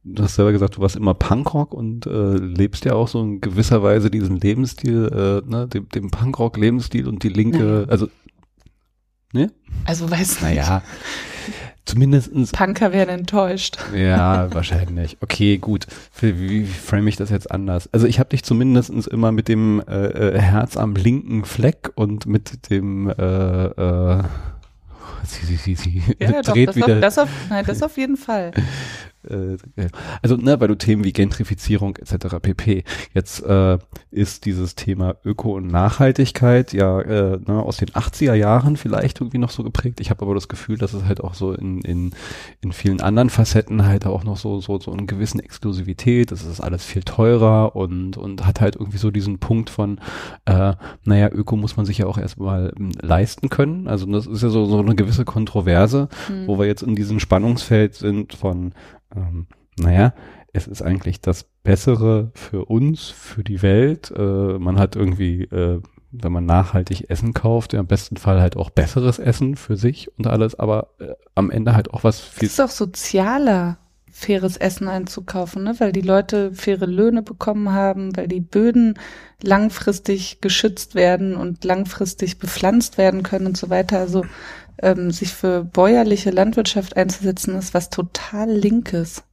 [0.04, 3.40] du hast selber gesagt, du warst immer Punkrock und äh, lebst ja auch so in
[3.40, 8.08] gewisser Weise diesen Lebensstil, äh, ne, dem, dem Punkrock-Lebensstil und die linke, also
[9.32, 9.52] ne?
[9.84, 10.56] Also weiß nicht.
[10.56, 10.82] Naja,
[11.84, 12.52] zumindestens.
[12.52, 13.78] Punker werden enttäuscht.
[13.94, 15.16] Ja, wahrscheinlich.
[15.20, 15.86] Okay, gut.
[16.20, 17.88] Wie, wie frame ich das jetzt anders?
[17.92, 22.26] Also ich habe dich zumindestens immer mit dem äh, äh, Herz am linken Fleck und
[22.26, 24.22] mit dem äh, äh,
[25.24, 26.94] sie, sie, sie, sie ja, dreht doch, das wieder.
[26.94, 28.52] Auf, das, auf, nein, das auf jeden Fall.
[29.28, 29.56] Äh,
[30.22, 32.36] also, ne, weil du Themen wie Gentrifizierung etc.
[32.40, 32.84] pp.
[33.14, 33.78] Jetzt äh,
[34.10, 39.38] ist dieses Thema Öko und Nachhaltigkeit ja äh, ne, aus den 80er Jahren vielleicht irgendwie
[39.38, 40.00] noch so geprägt.
[40.00, 42.12] Ich habe aber das Gefühl, dass es halt auch so in, in,
[42.60, 46.60] in vielen anderen Facetten halt auch noch so, so, so einen gewissen Exklusivität, das ist
[46.60, 50.00] alles viel teurer und, und hat halt irgendwie so diesen Punkt von,
[50.46, 53.88] äh, naja, Öko muss man sich ja auch erstmal ähm, leisten können.
[53.88, 56.46] Also das ist ja so, so eine gewisse Kontroverse, mhm.
[56.46, 58.72] wo wir jetzt in diesem Spannungsfeld sind von
[59.14, 59.46] ähm,
[59.78, 60.14] naja,
[60.52, 64.12] es ist eigentlich das Bessere für uns, für die Welt.
[64.16, 68.70] Äh, man hat irgendwie, äh, wenn man nachhaltig Essen kauft, im besten Fall halt auch
[68.70, 72.46] besseres Essen für sich und alles, aber äh, am Ende halt auch was viel.
[72.46, 73.78] Es ist auch sozialer,
[74.10, 75.74] faires Essen einzukaufen, ne?
[75.78, 78.98] weil die Leute faire Löhne bekommen haben, weil die Böden
[79.42, 83.98] langfristig geschützt werden und langfristig bepflanzt werden können und so weiter.
[83.98, 84.24] Also
[84.82, 89.24] ähm, sich für bäuerliche Landwirtschaft einzusetzen, ist was total Linkes.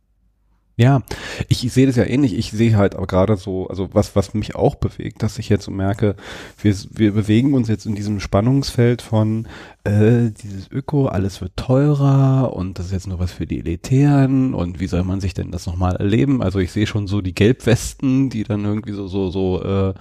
[0.80, 1.02] Ja,
[1.50, 2.38] ich sehe das ja ähnlich.
[2.38, 5.66] Ich sehe halt aber gerade so, also was, was mich auch bewegt, dass ich jetzt
[5.66, 6.16] so merke,
[6.62, 9.48] wir, wir bewegen uns jetzt in diesem Spannungsfeld von
[9.86, 14.54] äh, dieses Öko, alles wird teurer und das ist jetzt nur was für die Elitären
[14.54, 16.44] und wie soll man sich denn das nochmal erleben?
[16.44, 19.94] Also ich sehe schon so die Gelbwesten, die dann irgendwie so, so, so äh,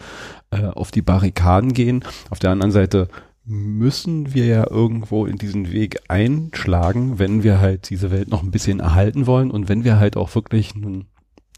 [0.51, 2.05] äh, auf die Barrikaden gehen.
[2.29, 3.09] Auf der anderen Seite
[3.47, 8.51] müssen wir ja irgendwo in diesen Weg einschlagen, wenn wir halt diese Welt noch ein
[8.51, 11.07] bisschen erhalten wollen und wenn wir halt auch wirklich ein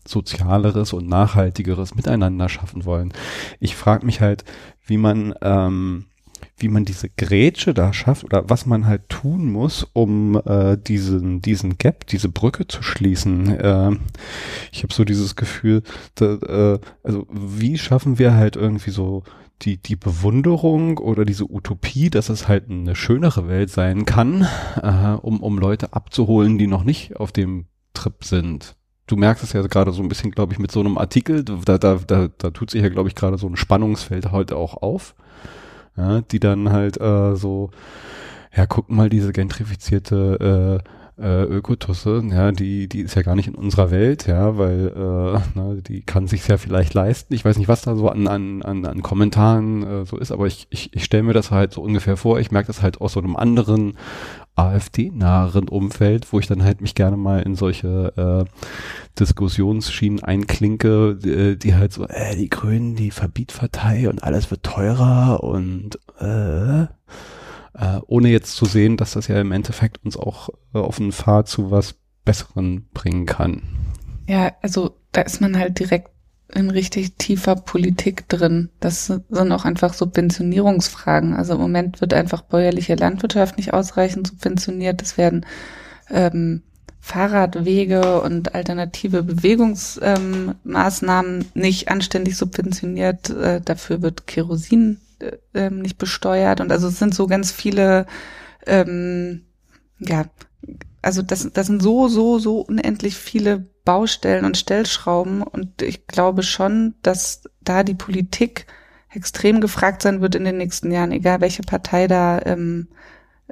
[0.07, 3.13] sozialeres und nachhaltigeres Miteinander schaffen wollen.
[3.61, 4.45] Ich frage mich halt,
[4.87, 6.07] wie man ähm,
[6.57, 11.41] wie man diese Grätsche da schafft oder was man halt tun muss, um äh, diesen
[11.41, 13.49] diesen Gap, diese Brücke zu schließen.
[13.59, 13.97] Äh,
[14.73, 15.83] ich habe so dieses Gefühl,
[16.17, 19.25] da, äh, also wie schaffen wir halt irgendwie so
[19.63, 24.47] die, die Bewunderung oder diese Utopie, dass es halt eine schönere Welt sein kann,
[24.83, 28.77] äh, um, um Leute abzuholen, die noch nicht auf dem Trip sind.
[29.07, 31.79] Du merkst es ja gerade so ein bisschen, glaube ich, mit so einem Artikel, da,
[31.79, 35.15] da, da, da tut sich ja, glaube ich, gerade so ein Spannungsfeld heute auch auf,
[35.97, 37.71] ja, die dann halt äh, so,
[38.55, 43.49] ja, guck mal, diese gentrifizierte äh, äh, Ökotusse, ja, die, die ist ja gar nicht
[43.49, 47.35] in unserer Welt, ja, weil äh, na, die kann sich ja vielleicht leisten.
[47.35, 50.47] Ich weiß nicht, was da so an, an, an, an Kommentaren äh, so ist, aber
[50.47, 52.39] ich, ich, ich stelle mir das halt so ungefähr vor.
[52.39, 53.99] Ich merke das halt aus so einem anderen
[54.55, 58.61] AfD-naheren Umfeld, wo ich dann halt mich gerne mal in solche äh,
[59.19, 65.43] Diskussionsschienen einklinke, die, die halt so, äh, die Grünen, die Verbietpartei und alles wird teurer
[65.43, 66.87] und äh,
[67.75, 71.13] äh, ohne jetzt zu sehen, dass das ja im Endeffekt uns auch äh, auf einen
[71.13, 73.63] Pfad zu was Besseren bringen kann.
[74.27, 76.11] Ja, also da ist man halt direkt
[76.55, 78.71] in richtig tiefer Politik drin.
[78.81, 81.35] Das sind auch einfach Subventionierungsfragen.
[81.35, 85.03] Also im Moment wird einfach bäuerliche Landwirtschaft nicht ausreichend subventioniert.
[85.03, 85.45] Es werden
[86.11, 86.63] ähm,
[87.01, 93.31] Fahrradwege und alternative Bewegungsmaßnahmen ähm, nicht anständig subventioniert.
[93.31, 95.01] Äh, dafür wird Kerosin
[95.55, 96.61] ähm, nicht besteuert.
[96.61, 98.07] Und also es sind so ganz viele,
[98.67, 99.47] ähm,
[99.99, 100.27] ja,
[101.03, 105.43] also das, das sind so, so, so unendlich viele Baustellen und Stellschrauben.
[105.43, 108.67] Und ich glaube schon, dass da die Politik
[109.11, 112.89] extrem gefragt sein wird in den nächsten Jahren, egal welche Partei da ähm,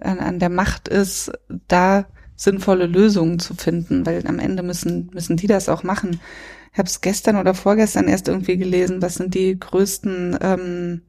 [0.01, 1.33] an, an der Macht ist,
[1.69, 6.21] da sinnvolle Lösungen zu finden, weil am Ende müssen, müssen die das auch machen.
[6.73, 11.03] Ich habe es gestern oder vorgestern erst irgendwie gelesen, was sind die größten ähm,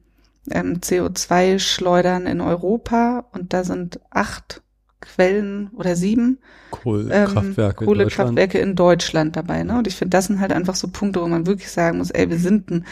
[0.50, 4.62] ähm, CO2-Schleudern in Europa und da sind acht
[5.00, 6.38] Quellen oder sieben
[6.70, 9.36] Kohlekraftwerke, ähm, Kohlekraftwerke in, Deutschland.
[9.36, 9.62] dabei.
[9.62, 9.78] Ne?
[9.78, 12.28] Und ich finde, das sind halt einfach so Punkte, wo man wirklich sagen muss, ey,
[12.28, 12.84] wir sind ein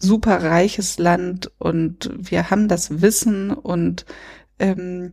[0.00, 4.06] super reiches Land und wir haben das Wissen und
[4.58, 5.12] ähm,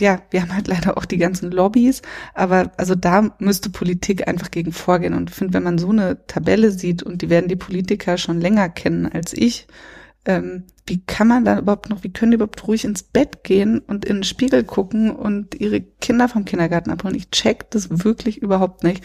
[0.00, 2.02] ja, wir haben halt leider auch die ganzen Lobbys,
[2.34, 5.14] aber also da müsste Politik einfach gegen vorgehen.
[5.14, 8.40] Und ich finde, wenn man so eine Tabelle sieht und die werden die Politiker schon
[8.40, 9.66] länger kennen als ich,
[10.24, 13.78] ähm, wie kann man dann überhaupt noch, wie können die überhaupt ruhig ins Bett gehen
[13.80, 17.14] und in den Spiegel gucken und ihre Kinder vom Kindergarten abholen?
[17.14, 19.02] Ich check das wirklich überhaupt nicht.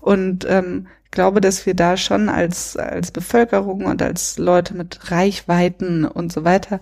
[0.00, 6.04] Und ähm, glaube, dass wir da schon als, als Bevölkerung und als Leute mit Reichweiten
[6.04, 6.80] und so weiter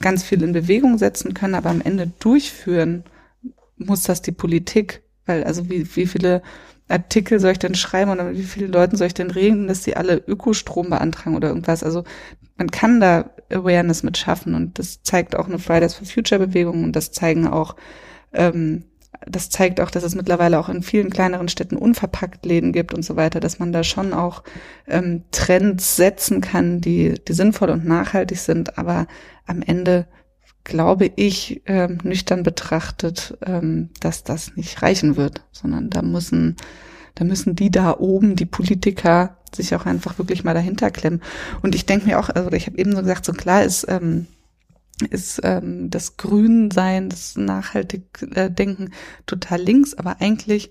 [0.00, 3.04] ganz viel in Bewegung setzen können, aber am Ende durchführen
[3.76, 5.02] muss das die Politik.
[5.26, 6.42] Weil also wie, wie viele
[6.88, 9.96] Artikel soll ich denn schreiben oder wie viele Leuten soll ich denn reden, dass sie
[9.96, 11.82] alle Ökostrom beantragen oder irgendwas?
[11.82, 12.04] Also
[12.56, 16.84] man kann da Awareness mit schaffen und das zeigt auch eine Fridays for Future Bewegung
[16.84, 17.76] und das zeigen auch,
[18.32, 18.84] ähm,
[19.26, 23.02] das zeigt auch, dass es mittlerweile auch in vielen kleineren Städten unverpackt Läden gibt und
[23.02, 24.42] so weiter, dass man da schon auch
[24.86, 29.06] ähm, Trends setzen kann, die, die sinnvoll und nachhaltig sind, aber
[29.46, 30.06] am Ende
[30.68, 36.56] glaube ich, ähm, nüchtern betrachtet, ähm, dass das nicht reichen wird, sondern da müssen,
[37.16, 41.22] da müssen die da oben, die Politiker, sich auch einfach wirklich mal dahinter klemmen.
[41.62, 44.26] Und ich denke mir auch, also ich habe eben so gesagt, so klar ist, ähm,
[45.10, 48.90] ist ähm, das Grünsein, das nachhaltig äh, Denken
[49.26, 50.70] total links, aber eigentlich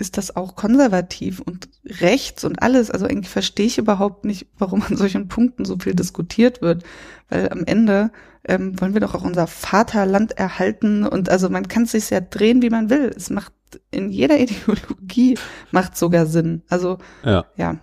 [0.00, 2.90] ist das auch konservativ und rechts und alles.
[2.90, 6.84] Also eigentlich verstehe ich überhaupt nicht, warum an solchen Punkten so viel diskutiert wird.
[7.28, 8.10] Weil am Ende
[8.44, 12.20] ähm, wollen wir doch auch unser Vaterland erhalten und also man kann es sich ja
[12.20, 13.12] drehen, wie man will.
[13.14, 13.52] Es macht
[13.90, 15.38] in jeder Ideologie
[15.70, 16.62] macht sogar Sinn.
[16.68, 17.44] Also ja.
[17.56, 17.76] ja.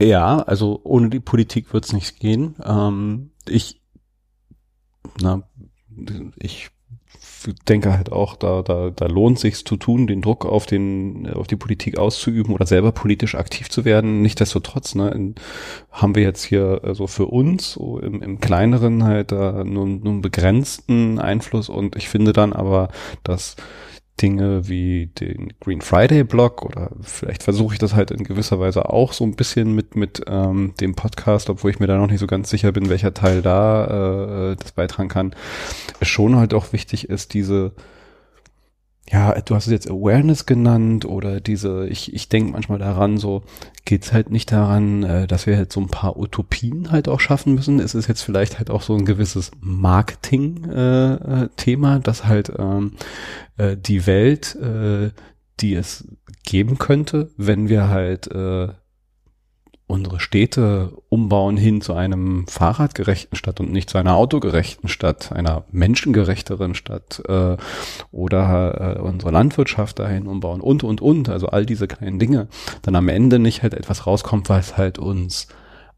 [0.00, 2.56] Ja, also ohne die Politik wird es nicht gehen.
[2.64, 3.80] Ähm, ich,
[5.20, 5.48] na,
[6.36, 6.70] ich
[7.68, 11.46] denke halt auch, da, da, da lohnt sich's zu tun, den Druck auf den, auf
[11.46, 14.22] die Politik auszuüben oder selber politisch aktiv zu werden.
[14.22, 15.34] Nichtsdestotrotz, ne, in,
[15.90, 19.86] haben wir jetzt hier so also für uns so im, im kleineren halt da nur,
[19.86, 22.88] nur einen begrenzten Einfluss und ich finde dann aber,
[23.24, 23.56] dass
[24.20, 28.90] Dinge wie den Green Friday Blog oder vielleicht versuche ich das halt in gewisser Weise
[28.90, 32.20] auch so ein bisschen mit mit ähm, dem Podcast, obwohl ich mir da noch nicht
[32.20, 35.34] so ganz sicher bin, welcher Teil da äh, das beitragen kann,
[36.02, 37.72] schon halt auch wichtig ist, diese
[39.12, 43.42] ja, du hast es jetzt Awareness genannt oder diese, ich, ich denke manchmal daran, so
[43.84, 47.54] geht's halt nicht daran, äh, dass wir halt so ein paar Utopien halt auch schaffen
[47.54, 47.78] müssen.
[47.78, 52.92] Es ist jetzt vielleicht halt auch so ein gewisses Marketing-Thema, äh, dass halt ähm,
[53.58, 55.10] äh, die Welt, äh,
[55.60, 56.08] die es
[56.44, 58.68] geben könnte, wenn wir halt äh,
[59.92, 65.64] unsere Städte umbauen hin zu einem fahrradgerechten Stadt und nicht zu einer autogerechten Stadt, einer
[65.70, 67.58] menschengerechteren Stadt äh,
[68.10, 72.48] oder äh, unsere Landwirtschaft dahin umbauen und, und, und, also all diese kleinen Dinge,
[72.80, 75.48] dann am Ende nicht halt etwas rauskommt, was halt uns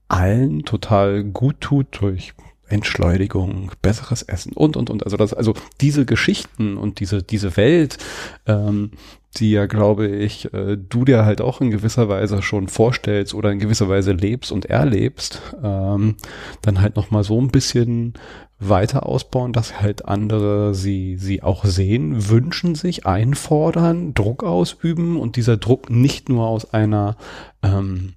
[0.09, 2.35] allen total gut tut durch
[2.67, 5.05] Entschleunigung, besseres Essen und und und.
[5.05, 7.99] Also das, also diese Geschichten und diese diese Welt,
[8.47, 8.91] ähm,
[9.37, 13.51] die ja, glaube ich, äh, du dir halt auch in gewisser Weise schon vorstellst oder
[13.51, 16.17] in gewisser Weise lebst und erlebst, ähm,
[16.63, 18.15] dann halt nochmal so ein bisschen
[18.61, 25.37] weiter ausbauen, dass halt andere sie, sie auch sehen, wünschen sich, einfordern, Druck ausüben und
[25.37, 27.17] dieser Druck nicht nur aus einer
[27.63, 28.15] ähm,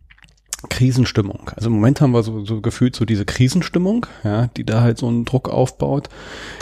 [0.69, 1.51] Krisenstimmung.
[1.55, 4.97] Also im Moment haben wir so, so gefühlt so diese Krisenstimmung, ja, die da halt
[4.97, 6.09] so einen Druck aufbaut.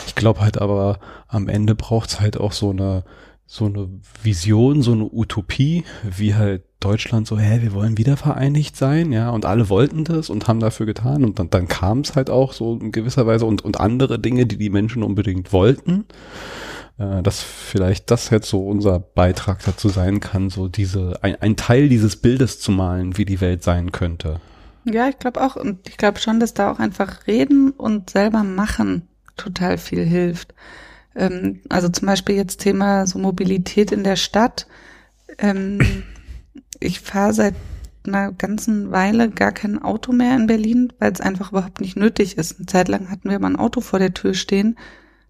[0.07, 3.03] Ich glaube halt aber am Ende braucht's halt auch so eine
[3.47, 3.89] so eine
[4.23, 9.29] Vision, so eine Utopie, wie halt Deutschland so, hä, wir wollen wieder vereinigt sein, ja,
[9.29, 12.53] und alle wollten das und haben dafür getan und dann, dann kam es halt auch
[12.53, 16.05] so in gewisser Weise und, und andere Dinge, die die Menschen unbedingt wollten,
[16.97, 21.55] äh, dass vielleicht das jetzt so unser Beitrag dazu sein kann, so diese, ein, ein
[21.55, 24.39] Teil dieses Bildes zu malen, wie die Welt sein könnte.
[24.86, 28.43] Ja, ich glaube auch und ich glaube schon, dass da auch einfach reden und selber
[28.43, 30.53] machen total viel hilft.
[31.15, 34.67] Ähm, also zum Beispiel jetzt Thema so Mobilität in der Stadt.
[35.38, 36.04] Ähm,
[36.80, 37.56] ich fahre seit
[38.06, 42.38] einer ganzen Weile gar kein Auto mehr in Berlin, weil es einfach überhaupt nicht nötig
[42.38, 42.58] ist.
[42.58, 44.78] Eine Zeit lang hatten wir mal ein Auto vor der Tür stehen,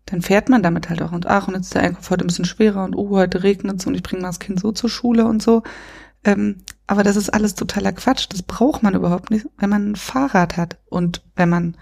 [0.05, 2.27] dann fährt man damit halt auch und ach, und jetzt ist der Einkauf heute ein
[2.27, 4.89] bisschen schwerer und oh, heute regnet es und ich bringe mal das Kind so zur
[4.89, 5.63] Schule und so.
[6.23, 8.27] Ähm, aber das ist alles totaler Quatsch.
[8.29, 11.77] Das braucht man überhaupt nicht, wenn man ein Fahrrad hat und wenn man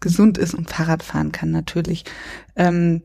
[0.00, 2.04] gesund ist und Fahrrad fahren kann natürlich.
[2.56, 3.02] Ähm,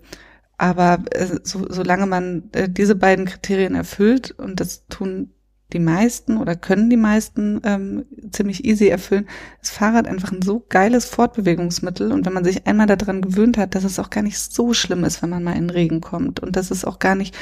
[0.62, 5.32] aber äh, so, solange man äh, diese beiden Kriterien erfüllt, und das tun
[5.74, 9.28] die meisten oder können die meisten ähm, ziemlich easy erfüllen,
[9.60, 12.12] ist Fahrrad einfach ein so geiles Fortbewegungsmittel.
[12.12, 15.04] Und wenn man sich einmal daran gewöhnt hat, dass es auch gar nicht so schlimm
[15.04, 17.36] ist, wenn man mal in Regen kommt und dass es auch gar nicht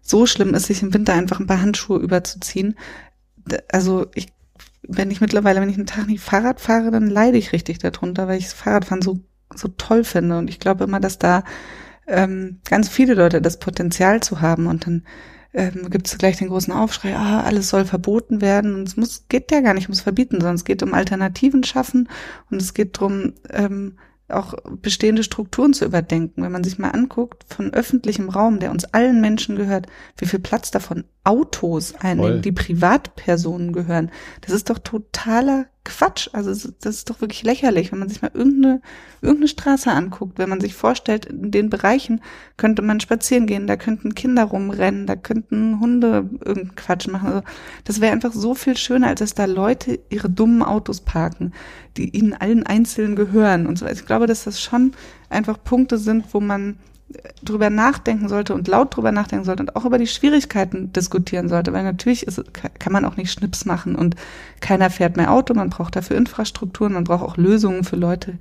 [0.00, 2.76] so schlimm ist, sich im Winter einfach ein paar Handschuhe überzuziehen.
[3.72, 4.28] Also ich,
[4.86, 8.28] wenn ich mittlerweile, wenn ich einen Tag nicht Fahrrad fahre, dann leide ich richtig darunter,
[8.28, 9.18] weil ich das Fahrradfahren so,
[9.56, 10.38] so toll finde.
[10.38, 11.42] Und ich glaube immer, dass da
[12.10, 15.04] ähm, ganz viele Leute das Potenzial zu haben und dann
[15.52, 19.26] ähm, gibt es gleich den großen Aufschrei, ah, alles soll verboten werden und es muss,
[19.28, 22.08] geht ja gar nicht ums Verbieten, sondern es geht um Alternativen schaffen
[22.50, 23.96] und es geht darum, ähm,
[24.28, 26.42] auch bestehende Strukturen zu überdenken.
[26.42, 30.38] Wenn man sich mal anguckt, von öffentlichem Raum, der uns allen Menschen gehört, wie viel
[30.38, 34.10] Platz davon Autos einnehmen, die Privatpersonen gehören.
[34.42, 36.28] Das ist doch totaler Quatsch.
[36.32, 38.82] Also das ist doch wirklich lächerlich, wenn man sich mal irgendeine,
[39.22, 42.20] irgendeine Straße anguckt, wenn man sich vorstellt, in den Bereichen
[42.58, 47.28] könnte man spazieren gehen, da könnten Kinder rumrennen, da könnten Hunde irgendeinen Quatsch machen.
[47.28, 47.42] Also
[47.84, 51.52] das wäre einfach so viel schöner, als dass da Leute ihre dummen Autos parken,
[51.96, 53.86] die ihnen allen einzeln gehören und so.
[53.86, 54.92] Also ich glaube, dass das schon
[55.30, 56.78] einfach Punkte sind, wo man
[57.42, 61.72] drüber nachdenken sollte und laut drüber nachdenken sollte und auch über die Schwierigkeiten diskutieren sollte,
[61.72, 64.16] weil natürlich ist, kann man auch nicht Schnips machen und
[64.60, 68.38] keiner fährt mehr Auto, man braucht dafür Infrastrukturen, man braucht auch Lösungen für Leute,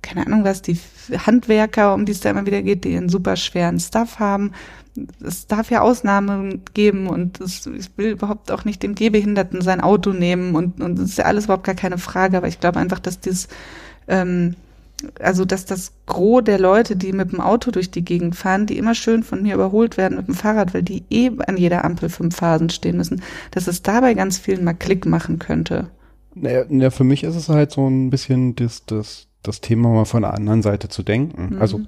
[0.00, 0.78] keine Ahnung was, die
[1.26, 4.52] Handwerker, um die es da immer wieder geht, die einen super schweren Stuff haben.
[5.22, 9.82] Es darf ja Ausnahmen geben und es, ich will überhaupt auch nicht dem Gehbehinderten sein
[9.82, 12.78] Auto nehmen und, und das ist ja alles überhaupt gar keine Frage, aber ich glaube
[12.78, 13.48] einfach, dass dieses
[14.08, 14.54] ähm,
[15.20, 18.78] also dass das Gros der Leute, die mit dem Auto durch die Gegend fahren, die
[18.78, 22.08] immer schön von mir überholt werden mit dem Fahrrad, weil die eh an jeder Ampel
[22.08, 25.90] fünf Phasen stehen müssen, dass es dabei ganz vielen mal Klick machen könnte.
[26.34, 30.22] Naja, für mich ist es halt so ein bisschen das, das, das Thema mal von
[30.22, 31.54] der anderen Seite zu denken.
[31.54, 31.62] Mhm.
[31.62, 31.80] Also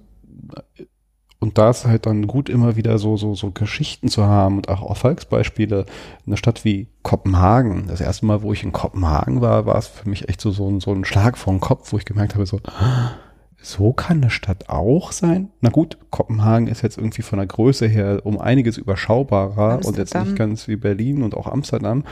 [1.41, 4.69] und da ist halt dann gut, immer wieder so, so, so Geschichten zu haben und
[4.69, 5.87] auch Erfolgsbeispiele.
[6.27, 7.87] Eine Stadt wie Kopenhagen.
[7.87, 10.69] Das erste Mal, wo ich in Kopenhagen war, war es für mich echt so, so,
[10.69, 12.59] ein, so ein Schlag vor den Kopf, wo ich gemerkt habe, so,
[13.61, 15.51] so kann eine Stadt auch sein.
[15.61, 19.89] Na gut, Kopenhagen ist jetzt irgendwie von der Größe her um einiges überschaubarer Amsterdam.
[19.89, 22.03] und jetzt nicht ganz wie Berlin und auch Amsterdam.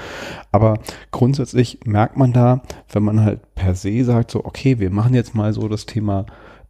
[0.53, 0.79] Aber
[1.11, 2.63] grundsätzlich merkt man da,
[2.93, 6.27] wenn man halt per se sagt, so, okay, wir machen jetzt mal so das Thema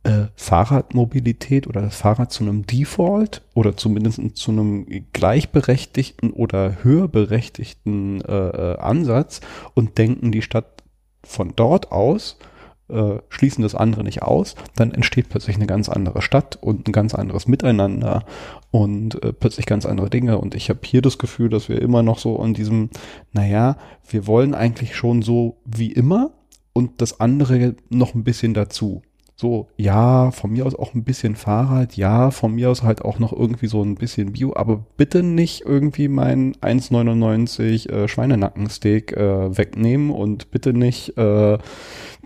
[0.06, 8.20] äh, Fahrradmobilität oder das Fahrrad zu einem Default oder zumindest zu einem gleichberechtigten oder höherberechtigten
[8.20, 9.40] äh, äh, Ansatz
[9.74, 10.84] und denken die Stadt
[11.24, 12.38] von dort aus,
[12.88, 16.92] äh, schließen das andere nicht aus, dann entsteht plötzlich eine ganz andere Stadt und ein
[16.92, 18.24] ganz anderes Miteinander
[18.70, 20.38] und äh, plötzlich ganz andere Dinge.
[20.38, 22.90] Und ich habe hier das Gefühl, dass wir immer noch so an diesem,
[23.32, 23.76] naja,
[24.08, 26.30] wir wollen eigentlich schon so wie immer
[26.72, 29.02] und das andere noch ein bisschen dazu
[29.38, 33.18] so, ja, von mir aus auch ein bisschen Fahrrad, ja, von mir aus halt auch
[33.18, 39.56] noch irgendwie so ein bisschen Bio, aber bitte nicht irgendwie mein 1,99 äh, Schweinenackensteak äh,
[39.58, 41.58] wegnehmen und bitte nicht äh,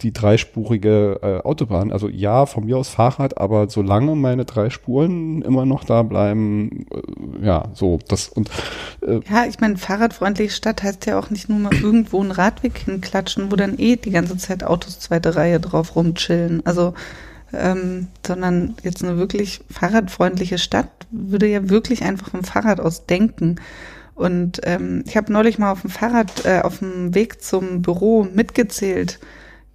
[0.02, 1.92] die dreispurige äh, Autobahn.
[1.92, 6.86] Also ja, von mir aus Fahrrad, aber solange meine drei Spuren immer noch da bleiben,
[6.90, 8.50] äh, ja, so das und
[9.06, 12.78] äh, ja, ich meine, fahrradfreundliche Stadt heißt ja auch nicht nur mal irgendwo einen Radweg
[12.78, 16.64] hinklatschen, wo dann eh die ganze Zeit Autos zweite Reihe drauf rumchillen.
[16.64, 16.94] Also
[17.52, 23.56] ähm, sondern jetzt eine wirklich fahrradfreundliche Stadt würde ja wirklich einfach vom Fahrrad aus denken.
[24.14, 28.26] Und ähm, ich habe neulich mal auf dem Fahrrad, äh, auf dem Weg zum Büro
[28.32, 29.18] mitgezählt,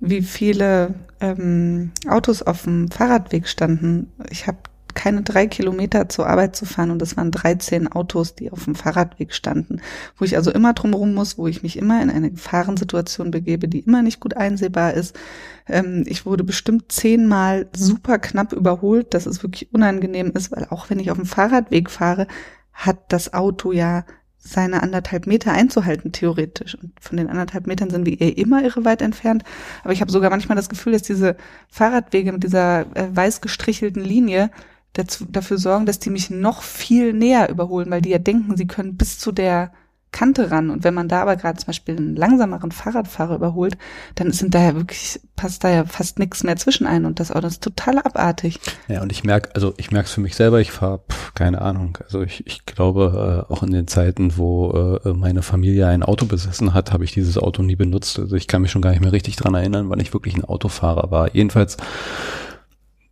[0.10, 4.12] wie viele ähm, Autos auf dem Fahrradweg standen.
[4.30, 4.60] Ich habe
[4.96, 8.76] keine drei Kilometer zur Arbeit zu fahren und es waren 13 Autos, die auf dem
[8.76, 9.82] Fahrradweg standen,
[10.18, 13.82] wo ich also immer drumherum muss, wo ich mich immer in eine Gefahrensituation begebe, die
[13.82, 15.20] immer nicht gut einsehbar ist.
[15.68, 20.90] Ähm, ich wurde bestimmt zehnmal super knapp überholt, dass es wirklich unangenehm ist, weil auch
[20.90, 22.28] wenn ich auf dem Fahrradweg fahre,
[22.74, 24.06] hat das Auto ja
[24.46, 26.76] seine anderthalb Meter einzuhalten, theoretisch.
[26.76, 29.44] Und von den anderthalb Metern sind wir eh immer irre weit entfernt.
[29.84, 31.36] Aber ich habe sogar manchmal das Gefühl, dass diese
[31.68, 34.52] Fahrradwege mit dieser äh, weiß gestrichelten Linie
[34.94, 38.68] dazu, dafür sorgen, dass die mich noch viel näher überholen, weil die ja denken, sie
[38.68, 39.74] können bis zu der
[40.16, 40.70] Kante ran.
[40.70, 43.78] Und wenn man da aber gerade zum Beispiel einen langsameren Fahrradfahrer überholt,
[44.16, 47.32] dann sind da ja wirklich, passt da ja fast nichts mehr zwischen ein und das
[47.32, 48.60] Auto ist total abartig.
[48.88, 51.02] Ja, und ich merke, also ich merke es für mich selber, ich fahre,
[51.34, 55.88] keine Ahnung, also ich, ich glaube, äh, auch in den Zeiten, wo äh, meine Familie
[55.88, 58.18] ein Auto besessen hat, habe ich dieses Auto nie benutzt.
[58.18, 60.46] Also ich kann mich schon gar nicht mehr richtig dran erinnern, wann ich wirklich ein
[60.46, 61.36] Autofahrer war.
[61.36, 61.76] Jedenfalls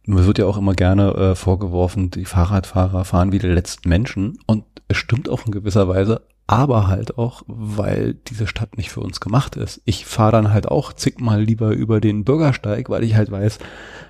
[0.05, 4.37] mir wird ja auch immer gerne äh, vorgeworfen, die Fahrradfahrer fahren wie die letzten Menschen.
[4.45, 8.99] Und es stimmt auch in gewisser Weise, aber halt auch, weil diese Stadt nicht für
[8.99, 9.81] uns gemacht ist.
[9.85, 13.59] Ich fahre dann halt auch zigmal lieber über den Bürgersteig, weil ich halt weiß,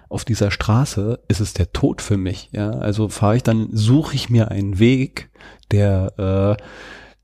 [0.09, 2.49] auf dieser Straße ist es der Tod für mich.
[2.51, 5.29] Ja, also fahre ich dann, suche ich mir einen Weg,
[5.71, 6.63] der äh,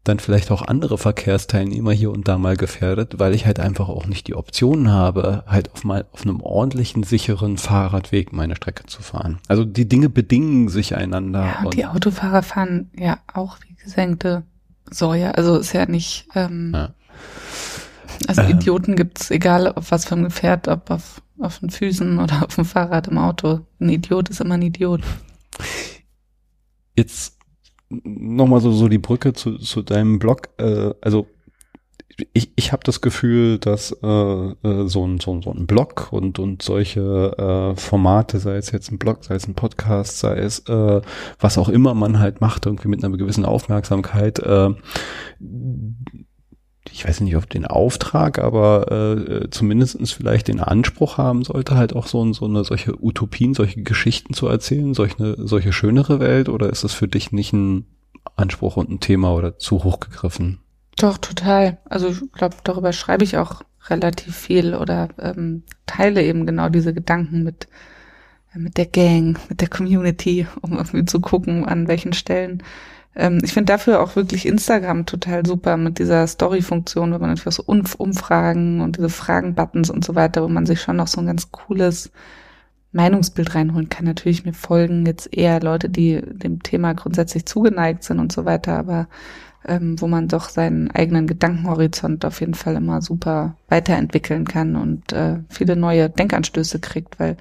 [0.03, 4.05] dann vielleicht auch andere Verkehrsteilnehmer hier und da mal gefährdet, weil ich halt einfach auch
[4.05, 9.01] nicht die Option habe, halt auf mal auf einem ordentlichen, sicheren Fahrradweg meine Strecke zu
[9.01, 9.39] fahren.
[9.47, 11.45] Also die Dinge bedingen sich einander.
[11.45, 14.43] Ja, und, und die Autofahrer fahren ja auch wie gesenkte
[14.92, 15.36] Säue.
[15.36, 16.28] Also ist ja nicht.
[16.36, 16.94] Ähm, ja.
[18.28, 22.20] Also ähm, Idioten gibt's, egal auf was für ein Gefährt, ob auf, auf den Füßen
[22.20, 23.62] oder auf dem Fahrrad im Auto.
[23.80, 25.02] Ein Idiot ist immer ein Idiot.
[26.96, 27.38] Jetzt
[27.90, 30.50] nochmal so, so die Brücke zu, zu deinem Blog.
[30.58, 31.28] Äh, also
[32.34, 36.39] ich, ich habe das Gefühl, dass äh, äh, so, ein, so, so ein Blog und,
[36.39, 40.59] und solche äh, Formate, sei es jetzt ein Blog, sei es ein Podcast, sei es
[40.67, 41.01] äh,
[41.39, 44.70] was auch immer man halt macht, irgendwie mit einer gewissen Aufmerksamkeit, äh,
[46.91, 51.95] ich weiß nicht, ob den Auftrag, aber äh, zumindestens vielleicht den Anspruch haben sollte, halt
[51.95, 56.70] auch so, so eine solche Utopien, solche Geschichten zu erzählen, solche, solche schönere Welt, oder
[56.70, 57.86] ist das für dich nicht ein
[58.36, 60.59] Anspruch und ein Thema oder zu hoch gegriffen?
[61.00, 61.78] Doch, total.
[61.86, 66.93] Also ich glaube, darüber schreibe ich auch relativ viel oder ähm, teile eben genau diese
[66.93, 67.70] Gedanken mit,
[68.54, 72.62] äh, mit der Gang, mit der Community, um irgendwie zu gucken, an welchen Stellen
[73.16, 77.52] ähm, ich finde dafür auch wirklich Instagram total super mit dieser Story-Funktion, wenn man einfach
[77.52, 81.20] so Umf Umfragen und diese Fragen-Buttons und so weiter, wo man sich schon noch so
[81.20, 82.12] ein ganz cooles
[82.91, 84.06] Meinungsbild reinholen kann.
[84.06, 88.78] Natürlich mir folgen jetzt eher Leute, die dem Thema grundsätzlich zugeneigt sind und so weiter,
[88.78, 89.08] aber
[89.68, 95.14] ähm, wo man doch seinen eigenen Gedankenhorizont auf jeden Fall immer super weiterentwickeln kann und
[95.14, 97.38] äh, viele neue Denkanstöße kriegt, weil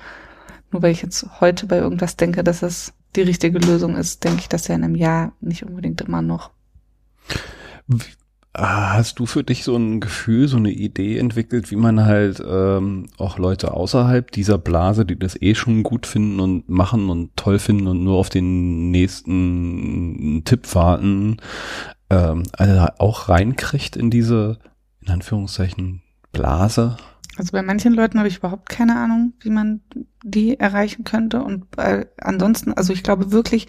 [0.70, 4.40] nur weil ich jetzt heute bei irgendwas denke, dass es die richtige Lösung ist, denke
[4.40, 6.50] ich das ja in einem Jahr nicht unbedingt immer noch.
[8.54, 13.06] Hast du für dich so ein Gefühl, so eine Idee entwickelt, wie man halt ähm,
[13.16, 17.58] auch Leute außerhalb dieser Blase, die das eh schon gut finden und machen und toll
[17.58, 21.36] finden und nur auf den nächsten Tipp warten,
[22.10, 24.58] ähm, also auch reinkriegt in diese,
[25.00, 26.02] in Anführungszeichen,
[26.32, 26.96] Blase?
[27.36, 29.80] Also bei manchen Leuten habe ich überhaupt keine Ahnung, wie man
[30.24, 31.42] die erreichen könnte.
[31.42, 33.68] Und bei, ansonsten, also ich glaube wirklich,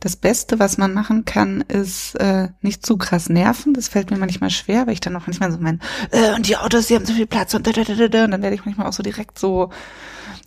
[0.00, 3.72] das Beste, was man machen kann, ist äh, nicht zu krass nerven.
[3.72, 5.80] Das fällt mir manchmal schwer, weil ich dann auch manchmal so mein,
[6.10, 8.30] äh, und die Autos, die haben so viel Platz und da, da, da, da, und
[8.30, 9.70] dann werde ich manchmal auch so direkt so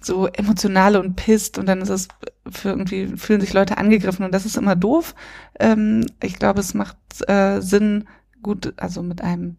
[0.02, 2.08] so emotional und pisst und dann ist es
[2.50, 5.16] für irgendwie fühlen sich Leute angegriffen und das ist immer doof.
[5.60, 6.98] Ähm, ich glaube, es macht
[7.28, 8.06] äh, Sinn,
[8.42, 9.58] gut, also mit einem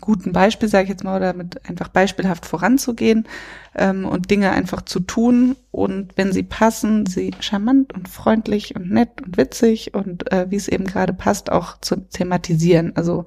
[0.00, 3.26] guten Beispiel, sage ich jetzt mal, oder mit einfach beispielhaft voranzugehen
[3.74, 8.90] ähm, und Dinge einfach zu tun und wenn sie passen, sie charmant und freundlich und
[8.90, 12.94] nett und witzig und äh, wie es eben gerade passt, auch zu thematisieren.
[12.96, 13.26] Also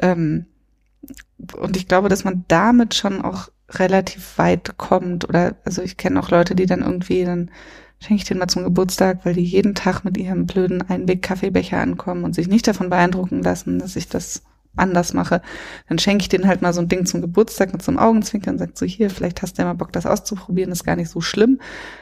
[0.00, 0.46] ähm,
[1.56, 6.20] und ich glaube, dass man damit schon auch relativ weit kommt oder also ich kenne
[6.20, 7.50] auch Leute, die dann irgendwie dann
[8.00, 12.24] schenke ich den mal zum Geburtstag, weil die jeden Tag mit ihrem blöden Einweg-Kaffeebecher ankommen
[12.24, 14.42] und sich nicht davon beeindrucken lassen, dass ich das
[14.76, 15.40] anders mache,
[15.88, 18.54] dann schenke ich denen halt mal so ein Ding zum Geburtstag mit so einem Augenzwinkern
[18.54, 21.10] und sag so, hier, vielleicht hast du ja mal Bock, das auszuprobieren, ist gar nicht
[21.10, 21.60] so schlimm.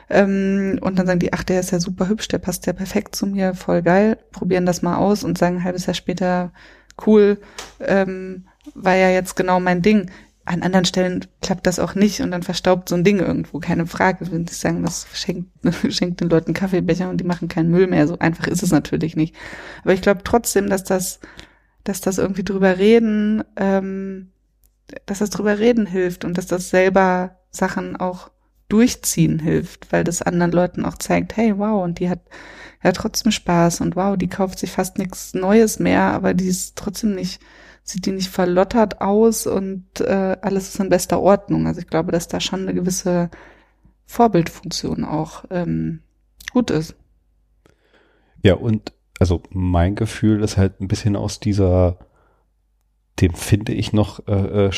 [0.08, 3.14] Ähm, und dann sagen die, ach, der ist ja super hübsch, der passt ja perfekt
[3.14, 6.52] zu mir, voll geil, probieren das mal aus und sagen ein halbes Jahr später,
[7.06, 7.38] cool,
[7.80, 10.10] ähm, war ja jetzt genau mein Ding.
[10.44, 13.86] An anderen Stellen klappt das auch nicht und dann verstaubt so ein Ding irgendwo, keine
[13.86, 14.30] Frage.
[14.30, 15.50] Wenn sie sagen, das schenkt,
[15.90, 19.14] schenkt den Leuten Kaffeebecher und die machen keinen Müll mehr, so einfach ist es natürlich
[19.14, 19.34] nicht.
[19.82, 21.20] Aber ich glaube trotzdem, dass das,
[21.84, 24.32] dass das irgendwie drüber reden, ähm,
[25.06, 28.30] dass das drüber reden hilft und dass das selber Sachen auch
[28.68, 32.20] durchziehen hilft, weil das anderen Leuten auch zeigt, hey, wow, und die hat
[32.82, 36.76] ja trotzdem Spaß und wow, die kauft sich fast nichts Neues mehr, aber die ist
[36.76, 37.40] trotzdem nicht
[37.84, 41.66] sieht die nicht verlottert aus und äh, alles ist in bester Ordnung.
[41.66, 43.30] Also ich glaube, dass da schon eine gewisse
[44.06, 46.00] Vorbildfunktion auch ähm,
[46.52, 46.94] gut ist.
[48.42, 51.98] Ja, und also mein Gefühl ist halt ein bisschen aus dieser,
[53.20, 54.72] dem finde ich noch äh, äh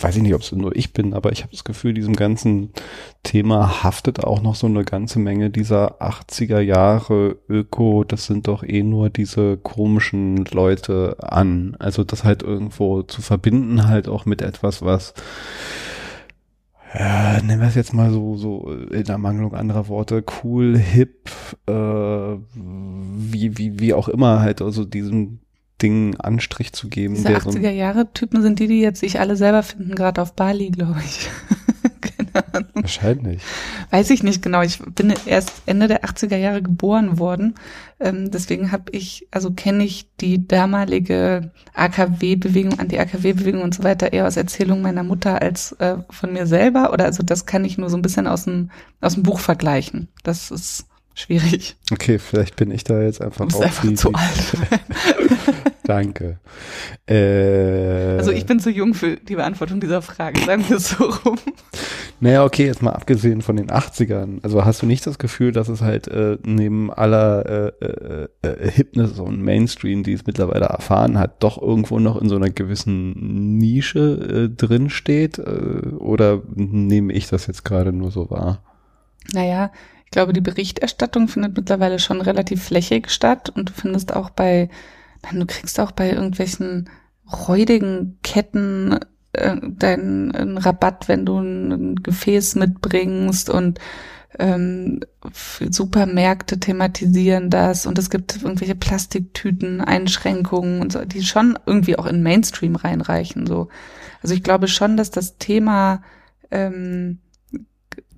[0.00, 2.70] weiß ich nicht, ob es nur ich bin, aber ich habe das Gefühl, diesem ganzen
[3.22, 8.62] Thema haftet auch noch so eine ganze Menge dieser 80er Jahre Öko, das sind doch
[8.62, 11.76] eh nur diese komischen Leute an.
[11.78, 15.14] Also das halt irgendwo zu verbinden halt auch mit etwas, was
[16.94, 21.30] ja, nennen wir es jetzt mal so, so in der Mangelung anderer Worte, cool, hip,
[21.66, 21.72] äh,
[22.54, 25.40] wie, wie, wie auch immer halt, also diesem
[25.82, 27.14] Ding Anstrich zu geben.
[27.14, 30.70] Diese 80er Jahre Typen sind die, die jetzt sich alle selber finden, gerade auf Bali,
[30.70, 31.28] glaube ich.
[32.00, 32.70] Keine Ahnung.
[32.74, 33.42] Wahrscheinlich.
[33.90, 34.62] Weiß ich nicht genau.
[34.62, 37.54] Ich bin erst Ende der 80er Jahre geboren worden.
[38.00, 44.26] Ähm, deswegen habe ich, also kenne ich die damalige AKW-Bewegung, Anti-AKW-Bewegung und so weiter eher
[44.26, 46.92] aus Erzählungen meiner Mutter als äh, von mir selber.
[46.92, 48.70] Oder also das kann ich nur so ein bisschen aus dem,
[49.00, 50.08] aus dem Buch vergleichen.
[50.22, 51.76] Das ist schwierig.
[51.92, 54.56] Okay, vielleicht bin ich da jetzt einfach auch einfach zu alt.
[55.88, 56.38] Danke.
[57.08, 61.04] Äh, also ich bin zu jung für die Beantwortung dieser Frage, sagen wir es so
[61.04, 61.38] rum.
[62.20, 64.40] Naja, okay, jetzt mal abgesehen von den 80ern.
[64.42, 68.70] Also hast du nicht das Gefühl, dass es halt äh, neben aller äh, äh, äh,
[68.70, 73.56] Hipness und Mainstream, die es mittlerweile erfahren hat, doch irgendwo noch in so einer gewissen
[73.56, 75.38] Nische äh, drin steht?
[75.38, 75.42] Äh,
[75.96, 78.62] oder nehme ich das jetzt gerade nur so wahr?
[79.32, 79.72] Naja,
[80.04, 84.68] ich glaube, die Berichterstattung findet mittlerweile schon relativ flächig statt und du findest auch bei,
[85.32, 86.90] du kriegst auch bei irgendwelchen
[87.30, 88.98] räudigen Ketten
[89.32, 93.78] äh, deinen Rabatt, wenn du ein, Gefäß mitbringst und
[94.38, 95.00] ähm,
[95.70, 102.06] Supermärkte thematisieren das und es gibt irgendwelche Plastiktüten, Einschränkungen und so, die schon irgendwie auch
[102.06, 103.46] in Mainstream reinreichen.
[103.46, 103.68] So,
[104.22, 106.02] also ich glaube schon, dass das Thema
[106.50, 107.18] ähm,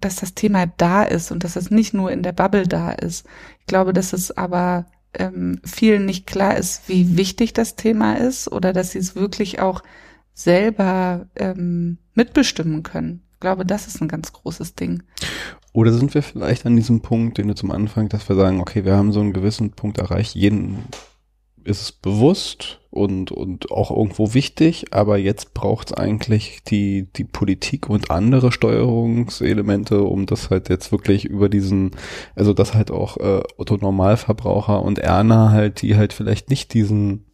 [0.00, 3.26] dass das Thema da ist und dass es nicht nur in der Bubble da ist.
[3.60, 8.50] Ich glaube, dass es aber ähm, vielen nicht klar ist, wie wichtig das Thema ist
[8.50, 9.82] oder dass sie es wirklich auch
[10.34, 13.22] selber ähm, mitbestimmen können.
[13.34, 15.02] Ich glaube, das ist ein ganz großes Ding.
[15.72, 18.84] Oder sind wir vielleicht an diesem Punkt, den du zum Anfang, dass wir sagen, okay,
[18.84, 20.84] wir haben so einen gewissen Punkt erreicht, jeden
[21.70, 27.24] ist es bewusst und, und auch irgendwo wichtig, aber jetzt braucht es eigentlich die, die
[27.24, 31.92] Politik und andere Steuerungselemente, um das halt jetzt wirklich über diesen,
[32.34, 37.24] also das halt auch äh, Otto Normalverbraucher und Erna halt, die halt vielleicht nicht diesen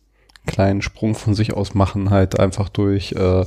[0.46, 3.44] kleinen Sprung von sich aus machen, halt einfach durch äh,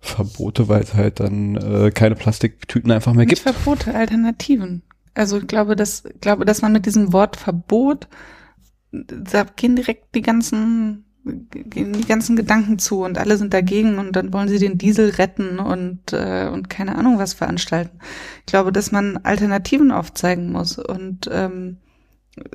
[0.00, 3.56] Verbote, weil es halt dann äh, keine Plastiktüten einfach mehr Nicht gibt.
[3.56, 4.82] Verbote, Alternativen.
[5.14, 8.08] Also ich glaube, dass, glaube, dass man mit diesem Wort Verbot
[8.92, 14.16] da gehen direkt die ganzen gehen die ganzen Gedanken zu und alle sind dagegen und
[14.16, 17.98] dann wollen sie den Diesel retten und äh, und keine Ahnung was veranstalten.
[18.40, 21.78] Ich glaube, dass man Alternativen aufzeigen muss und ähm,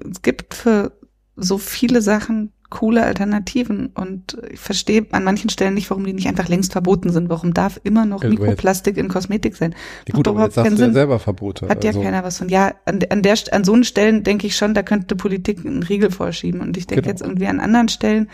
[0.09, 0.91] es gibt für
[1.37, 6.27] so viele Sachen coole Alternativen und ich verstehe an manchen Stellen nicht, warum die nicht
[6.27, 7.29] einfach längst verboten sind.
[7.29, 9.73] Warum darf immer noch ja, Mikroplastik in Kosmetik sein?
[10.07, 11.69] Ja, gut, aber jetzt sagst du ja selber Verbote.
[11.69, 12.01] Hat ja also.
[12.01, 12.49] keiner was von.
[12.49, 15.81] Ja, an, an der an so einen Stellen denke ich schon, da könnte Politik einen
[15.83, 16.59] Riegel vorschieben.
[16.59, 17.13] Und ich denke genau.
[17.13, 18.29] jetzt irgendwie an anderen Stellen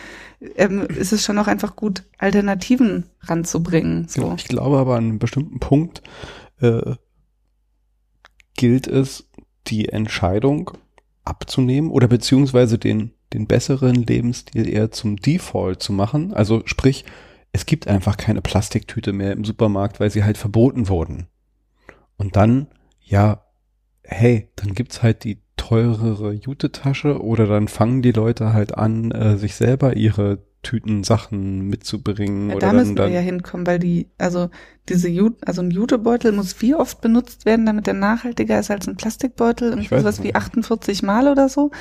[0.55, 4.07] ähm, ist es schon auch einfach gut, Alternativen ranzubringen.
[4.07, 4.21] So.
[4.21, 4.35] Genau.
[4.35, 6.01] Ich glaube aber an einem bestimmten Punkt
[6.59, 6.95] äh,
[8.55, 9.29] gilt es,
[9.67, 10.71] die Entscheidung
[11.23, 16.33] abzunehmen oder beziehungsweise den den besseren Lebensstil eher zum Default zu machen.
[16.33, 17.05] Also sprich,
[17.51, 21.27] es gibt einfach keine Plastiktüte mehr im Supermarkt, weil sie halt verboten wurden.
[22.17, 22.67] Und dann,
[23.01, 23.45] ja,
[24.03, 29.37] hey, dann gibt's halt die teurere Jute-Tasche oder dann fangen die Leute halt an, äh,
[29.37, 32.49] sich selber ihre Tüten Sachen mitzubringen.
[32.49, 34.49] Ja, oder da müssen dann, wir ja hinkommen, weil die, also
[34.89, 38.87] diese Jute, also ein Jutebeutel muss wie oft benutzt werden, damit der nachhaltiger ist als
[38.87, 39.69] ein Plastikbeutel?
[39.71, 41.71] Irgendwie was wie 48 Mal oder so.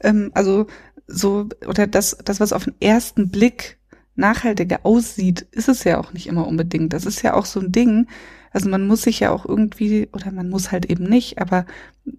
[0.00, 0.66] Ähm, also
[1.06, 3.78] so, oder das, das, was auf den ersten Blick
[4.16, 6.92] nachhaltiger aussieht, ist es ja auch nicht immer unbedingt.
[6.92, 8.08] Das ist ja auch so ein Ding.
[8.50, 11.66] Also man muss sich ja auch irgendwie, oder man muss halt eben nicht, aber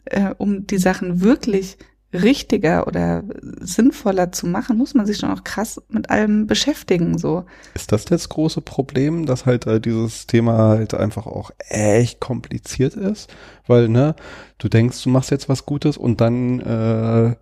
[0.06, 1.78] äh, um die Sachen wirklich
[2.14, 3.24] richtiger oder
[3.60, 7.44] sinnvoller zu machen, muss man sich schon auch krass mit allem beschäftigen, so.
[7.74, 12.94] Ist das das große Problem, dass halt äh, dieses Thema halt einfach auch echt kompliziert
[12.94, 13.30] ist?
[13.66, 14.16] Weil, ne,
[14.58, 17.36] du denkst, du machst jetzt was Gutes und dann, äh,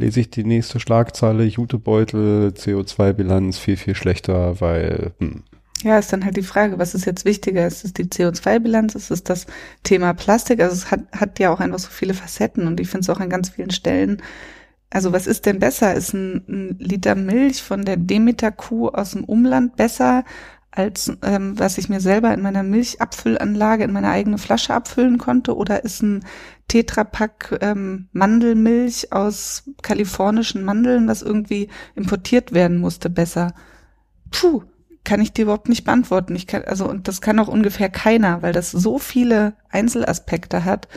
[0.00, 5.42] lese ich die nächste Schlagzeile, Jutebeutel, CO2-Bilanz viel, viel schlechter, weil, hm.
[5.82, 7.66] Ja, ist dann halt die Frage, was ist jetzt wichtiger?
[7.66, 8.94] Ist es die CO2-Bilanz?
[8.94, 9.46] Ist es das
[9.82, 10.60] Thema Plastik?
[10.60, 13.20] Also es hat, hat ja auch einfach so viele Facetten und ich finde es auch
[13.20, 14.20] an ganz vielen Stellen.
[14.90, 15.94] Also was ist denn besser?
[15.94, 20.24] Ist ein, ein Liter Milch von der Demeter-Kuh aus dem Umland besser
[20.70, 25.56] als ähm, was ich mir selber in meiner Milchabfüllanlage in meine eigene Flasche abfüllen konnte?
[25.56, 26.24] Oder ist ein
[26.68, 33.54] Tetrapack ähm, Mandelmilch aus kalifornischen Mandeln, was irgendwie importiert werden musste, besser?
[34.30, 34.62] Puh,
[35.04, 36.36] kann ich dir überhaupt nicht beantworten.
[36.36, 40.88] Ich kann, also, und das kann auch ungefähr keiner, weil das so viele Einzelaspekte hat.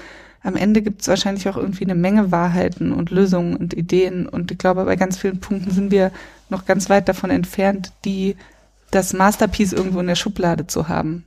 [0.43, 4.27] Am Ende gibt es wahrscheinlich auch irgendwie eine Menge Wahrheiten und Lösungen und Ideen.
[4.27, 6.11] Und ich glaube, bei ganz vielen Punkten sind wir
[6.49, 8.35] noch ganz weit davon entfernt, die
[8.93, 11.25] das Masterpiece irgendwo in der Schublade zu haben.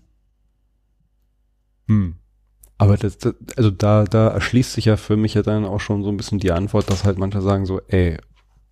[1.88, 2.16] Hm.
[2.78, 6.02] Aber das, das, also da, da erschließt sich ja für mich ja dann auch schon
[6.02, 8.18] so ein bisschen die Antwort, dass halt manche sagen so, ey,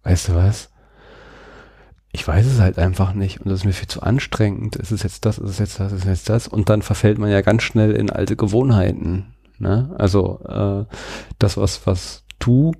[0.03, 0.71] weißt du was?
[2.15, 4.77] ich weiß es halt einfach nicht und das ist mir viel zu anstrengend.
[4.77, 6.47] Ist es jetzt das, ist es jetzt das, ist es jetzt das?
[6.47, 9.35] Und dann verfällt man ja ganz schnell in alte Gewohnheiten.
[9.59, 9.93] Ne?
[9.99, 10.85] Also äh,
[11.41, 12.73] das, was, was du,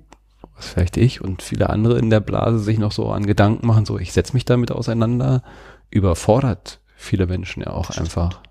[0.55, 3.85] was vielleicht ich und viele andere in der Blase sich noch so an Gedanken machen,
[3.85, 5.43] so ich setze mich damit auseinander,
[5.89, 8.41] überfordert viele Menschen ja auch einfach.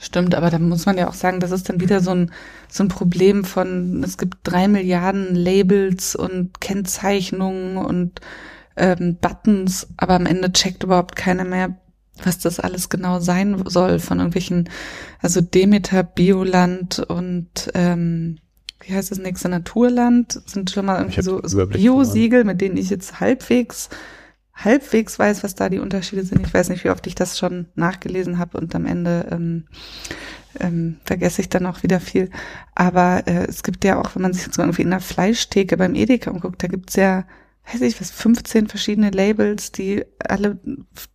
[0.00, 2.30] Stimmt, aber da muss man ja auch sagen, das ist dann wieder so ein,
[2.68, 8.20] so ein Problem von, es gibt drei Milliarden Labels und Kennzeichnungen und
[8.76, 11.76] ähm, Buttons, aber am Ende checkt überhaupt keiner mehr,
[12.22, 14.68] was das alles genau sein soll von irgendwelchen,
[15.20, 18.38] also Demeter, Bioland und ähm,
[18.80, 22.90] wie heißt das nächste Naturland sind schon mal irgendwie so, so Bio-Siegel, mit denen ich
[22.90, 23.88] jetzt halbwegs
[24.64, 26.46] halbwegs weiß, was da die Unterschiede sind.
[26.46, 29.64] Ich weiß nicht, wie oft ich das schon nachgelesen habe und am Ende ähm,
[30.58, 32.30] ähm, vergesse ich dann auch wieder viel.
[32.74, 35.94] Aber äh, es gibt ja auch, wenn man sich jetzt irgendwie in der Fleischtheke beim
[35.94, 37.24] Edeka umguckt, da gibt's ja
[37.72, 40.58] weiß ich was, 15 verschiedene Labels, die alle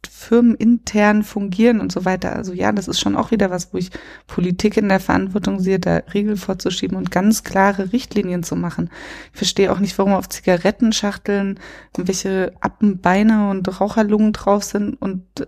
[0.08, 2.36] firmenintern fungieren und so weiter.
[2.36, 3.90] Also ja, das ist schon auch wieder was, wo ich
[4.28, 8.90] Politik in der Verantwortung sehe, da Riegel vorzuschieben und ganz klare Richtlinien zu machen.
[9.32, 11.60] Ich verstehe auch nicht, warum auf Zigarettenschachteln
[11.94, 15.48] irgendwelche Appenbeine und Raucherlungen drauf sind und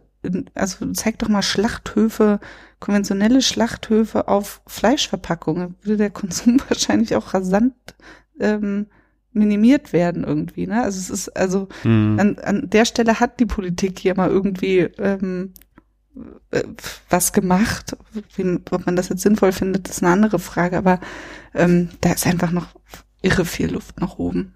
[0.56, 2.40] also zeig doch mal Schlachthöfe,
[2.80, 5.76] konventionelle Schlachthöfe auf Fleischverpackungen.
[5.82, 7.76] Würde der Konsum wahrscheinlich auch rasant
[8.40, 8.88] ähm,
[9.36, 10.68] minimiert werden irgendwie.
[10.68, 10.82] Ne?
[10.82, 12.18] Also es ist also mhm.
[12.20, 15.54] an, an der Stelle hat die Politik hier mal irgendwie ähm,
[16.52, 16.64] äh,
[17.10, 17.98] was gemacht.
[18.36, 20.78] Wie, ob man das jetzt sinnvoll findet, ist eine andere Frage.
[20.78, 21.00] Aber
[21.54, 22.68] ähm, da ist einfach noch
[23.22, 24.54] irre viel Luft nach oben.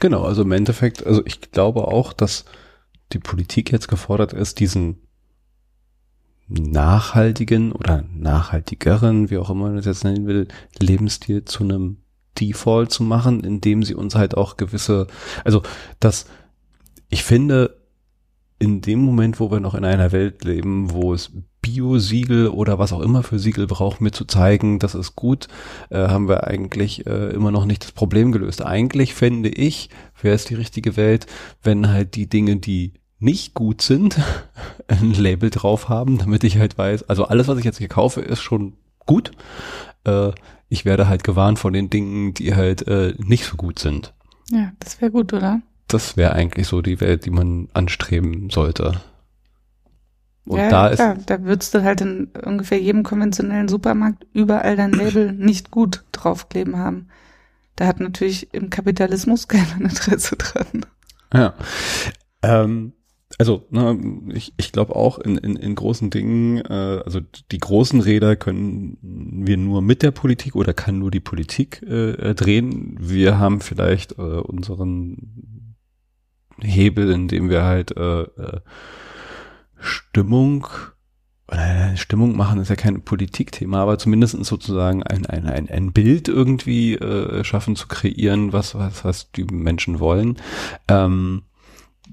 [0.00, 2.44] Genau, also im Endeffekt, also ich glaube auch, dass
[3.12, 4.98] die Politik jetzt gefordert ist, diesen
[6.48, 10.48] nachhaltigen oder nachhaltigeren, wie auch immer man das jetzt nennen will,
[10.78, 12.01] Lebensstil zu einem
[12.40, 15.06] Default zu machen, indem sie uns halt auch gewisse,
[15.44, 15.62] also
[16.00, 16.26] das,
[17.08, 17.76] ich finde,
[18.58, 22.92] in dem Moment, wo wir noch in einer Welt leben, wo es Bio-Siegel oder was
[22.92, 25.48] auch immer für Siegel braucht, mir zu zeigen, das ist gut,
[25.90, 28.64] äh, haben wir eigentlich äh, immer noch nicht das Problem gelöst.
[28.64, 31.26] Eigentlich fände ich, wäre es die richtige Welt,
[31.62, 34.18] wenn halt die Dinge, die nicht gut sind,
[34.88, 38.20] ein Label drauf haben, damit ich halt weiß, also alles, was ich jetzt hier kaufe,
[38.20, 38.74] ist schon
[39.06, 39.32] gut.
[40.04, 40.30] Äh,
[40.68, 44.14] ich werde halt gewarnt von den Dingen, die halt äh, nicht so gut sind.
[44.50, 45.60] Ja, das wäre gut, oder?
[45.88, 49.00] Das wäre eigentlich so die Welt, die man anstreben sollte.
[50.44, 51.30] Und ja, da klar, ist.
[51.30, 56.78] Da würdest du halt in ungefähr jedem konventionellen Supermarkt überall dein Label nicht gut draufkleben
[56.78, 57.08] haben.
[57.76, 60.86] Da hat natürlich im Kapitalismus keiner Interesse dran.
[61.32, 61.54] Ja.
[62.42, 62.92] Ähm,
[63.38, 63.98] also ne,
[64.34, 67.20] ich, ich glaube auch in, in, in großen Dingen, äh, also
[67.50, 72.34] die großen Räder können wir nur mit der Politik oder kann nur die Politik äh,
[72.34, 72.96] drehen.
[73.00, 75.66] Wir haben vielleicht äh, unseren
[76.60, 78.60] Hebel, in dem wir halt äh, äh,
[79.78, 80.66] Stimmung
[81.48, 86.28] äh, Stimmung machen ist ja kein Politikthema, aber zumindest sozusagen ein, ein, ein, ein Bild
[86.28, 90.38] irgendwie äh, schaffen zu kreieren, was, was, was die Menschen wollen.
[90.88, 91.42] Ähm,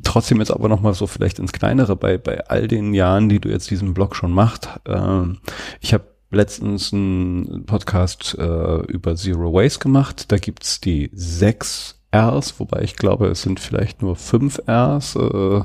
[0.03, 3.49] trotzdem jetzt aber nochmal so vielleicht ins Kleinere bei, bei all den Jahren, die du
[3.49, 4.69] jetzt diesen Blog schon machst.
[4.85, 5.39] Ähm,
[5.81, 10.31] ich habe letztens einen Podcast äh, über Zero Waste gemacht.
[10.31, 15.61] Da gibt's die sechs Rs, wobei ich glaube, es sind vielleicht nur fünf Rs, äh,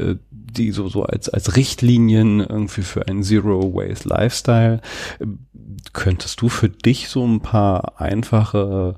[0.00, 4.80] äh, die so, so als, als Richtlinien irgendwie für einen Zero Waste Lifestyle.
[5.92, 8.96] Könntest du für dich so ein paar einfache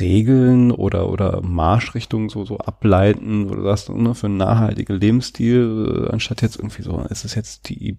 [0.00, 6.06] Regeln oder, oder Marschrichtungen so, so ableiten, wo du sagst, ne, für einen nachhaltigen Lebensstil,
[6.06, 7.98] äh, anstatt jetzt irgendwie so, ist es jetzt die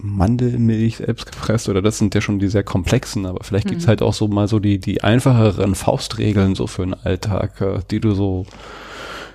[0.00, 3.88] Mandelmilch selbst gepresst oder das sind ja schon die sehr komplexen, aber vielleicht gibt's mhm.
[3.88, 8.00] halt auch so mal so die, die einfacheren Faustregeln so für den Alltag, äh, die
[8.00, 8.46] du so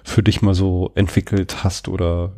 [0.04, 2.34] für dich mal so entwickelt hast oder?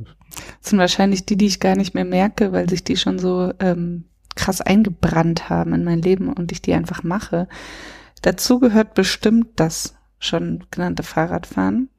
[0.62, 3.52] Das sind wahrscheinlich die, die ich gar nicht mehr merke, weil sich die schon so
[3.60, 4.06] ähm,
[4.36, 7.48] krass eingebrannt haben in mein Leben und ich die einfach mache.
[8.24, 11.90] Dazu gehört bestimmt das schon genannte Fahrradfahren.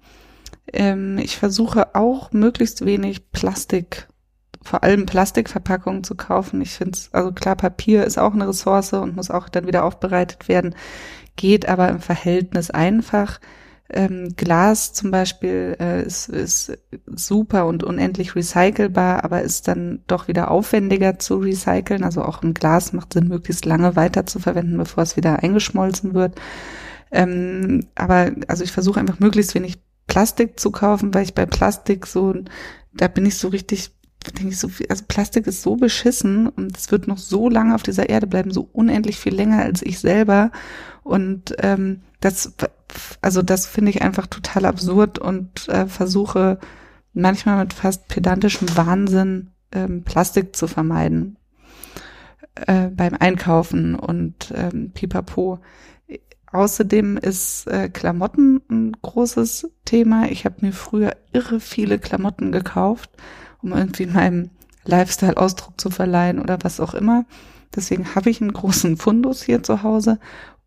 [0.72, 4.08] Ähm, ich versuche auch möglichst wenig Plastik,
[4.62, 6.62] vor allem Plastikverpackungen zu kaufen.
[6.62, 9.84] Ich finde es, also klar, Papier ist auch eine Ressource und muss auch dann wieder
[9.84, 10.74] aufbereitet werden,
[11.36, 13.38] geht aber im Verhältnis einfach.
[13.90, 20.26] Ähm, Glas zum Beispiel äh, ist, ist super und unendlich recycelbar, aber ist dann doch
[20.26, 22.02] wieder aufwendiger zu recyceln.
[22.02, 26.14] Also auch ein Glas macht Sinn, möglichst lange weiter zu verwenden, bevor es wieder eingeschmolzen
[26.14, 26.40] wird.
[27.10, 32.06] Ähm, aber also ich versuche einfach möglichst wenig Plastik zu kaufen, weil ich bei Plastik
[32.06, 32.34] so,
[32.94, 33.90] da bin ich so richtig
[34.32, 37.74] denke ich so viel, also Plastik ist so beschissen und es wird noch so lange
[37.74, 40.50] auf dieser Erde bleiben, so unendlich viel länger als ich selber.
[41.02, 42.54] Und ähm, das,
[43.20, 46.58] also das finde ich einfach total absurd und äh, versuche
[47.12, 51.36] manchmal mit fast pedantischem Wahnsinn ähm, Plastik zu vermeiden
[52.66, 55.60] äh, beim Einkaufen und ähm, Pipapo.
[56.50, 60.30] Außerdem ist äh, Klamotten ein großes Thema.
[60.30, 63.10] Ich habe mir früher irre viele Klamotten gekauft
[63.64, 64.50] um irgendwie meinem
[64.84, 67.24] Lifestyle Ausdruck zu verleihen oder was auch immer.
[67.74, 70.20] Deswegen habe ich einen großen Fundus hier zu Hause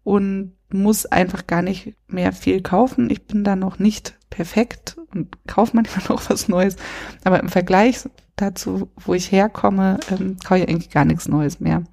[0.07, 3.09] und muss einfach gar nicht mehr viel kaufen.
[3.09, 6.77] Ich bin da noch nicht perfekt und kaufe manchmal noch was Neues.
[7.25, 11.83] Aber im Vergleich dazu, wo ich herkomme, ähm, kaufe ich eigentlich gar nichts Neues mehr.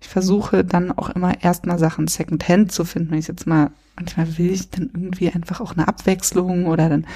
[0.00, 3.10] Ich versuche dann auch immer erstmal Sachen Secondhand zu finden.
[3.10, 7.08] Wenn ich jetzt mal, manchmal will ich dann irgendwie einfach auch eine Abwechslung oder dann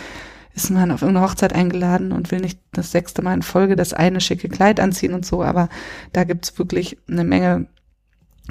[0.54, 3.94] ist man auf irgendeine Hochzeit eingeladen und will nicht das sechste Mal in Folge das
[3.94, 5.68] eine schicke Kleid anziehen und so, aber
[6.12, 7.68] da gibt's wirklich eine Menge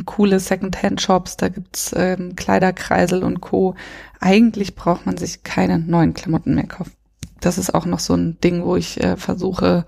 [0.05, 3.75] coole Secondhand-Shops, da gibt's ähm, Kleiderkreisel und Co.
[4.19, 6.93] Eigentlich braucht man sich keine neuen Klamotten mehr kaufen.
[7.39, 9.85] Das ist auch noch so ein Ding, wo ich äh, versuche,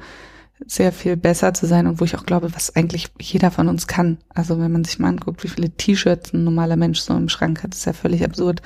[0.66, 3.88] sehr viel besser zu sein und wo ich auch glaube, was eigentlich jeder von uns
[3.88, 4.18] kann.
[4.30, 7.64] Also wenn man sich mal anguckt, wie viele T-Shirts ein normaler Mensch so im Schrank
[7.64, 8.62] hat, ist ja völlig absurd.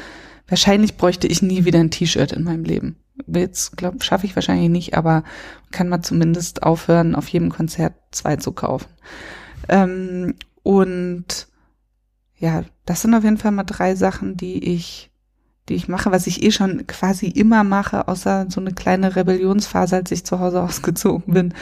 [0.47, 4.69] Wahrscheinlich bräuchte ich nie wieder ein T-Shirt in meinem Leben jetzt glaube schaffe ich wahrscheinlich
[4.69, 5.23] nicht, aber
[5.71, 8.87] kann man zumindest aufhören, auf jedem Konzert zwei zu kaufen.
[9.69, 10.35] Ähm,
[10.67, 11.47] und
[12.35, 15.09] ja, das sind auf jeden Fall mal drei Sachen, die ich,
[15.69, 19.95] die ich mache, was ich eh schon quasi immer mache, außer so eine kleine Rebellionsphase,
[19.95, 21.53] als ich zu Hause ausgezogen bin,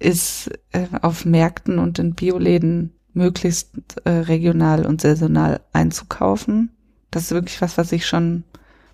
[0.00, 3.70] ist äh, auf Märkten und in Bioläden möglichst
[4.04, 6.70] äh, regional und saisonal einzukaufen.
[7.12, 8.42] Das ist wirklich was, was ich schon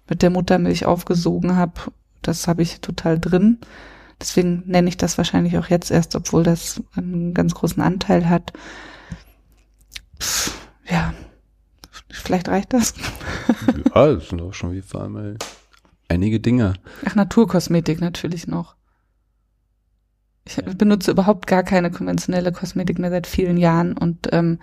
[0.07, 1.81] mit der Muttermilch aufgesogen habe.
[2.21, 3.57] Das habe ich total drin.
[4.21, 8.53] Deswegen nenne ich das wahrscheinlich auch jetzt erst, obwohl das einen ganz großen Anteil hat.
[10.21, 10.53] Pff,
[10.89, 11.13] ja,
[12.27, 12.95] vielleicht reicht das.
[13.95, 15.37] ja, das sind auch schon wie vor allem
[16.09, 16.75] einige Dinge.
[17.05, 18.77] Ach, Naturkosmetik natürlich noch.
[20.45, 24.61] Ich benutze überhaupt gar keine konventionelle Kosmetik mehr seit vielen Jahren und ähm,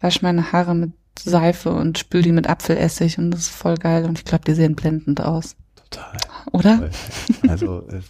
[0.00, 4.06] wasche meine Haare mit Seife und spül die mit Apfelessig und das ist voll geil
[4.06, 5.56] und ich glaube, die sehen blendend aus.
[5.90, 6.16] Total.
[6.52, 6.90] Oder?
[7.48, 8.00] Also äh,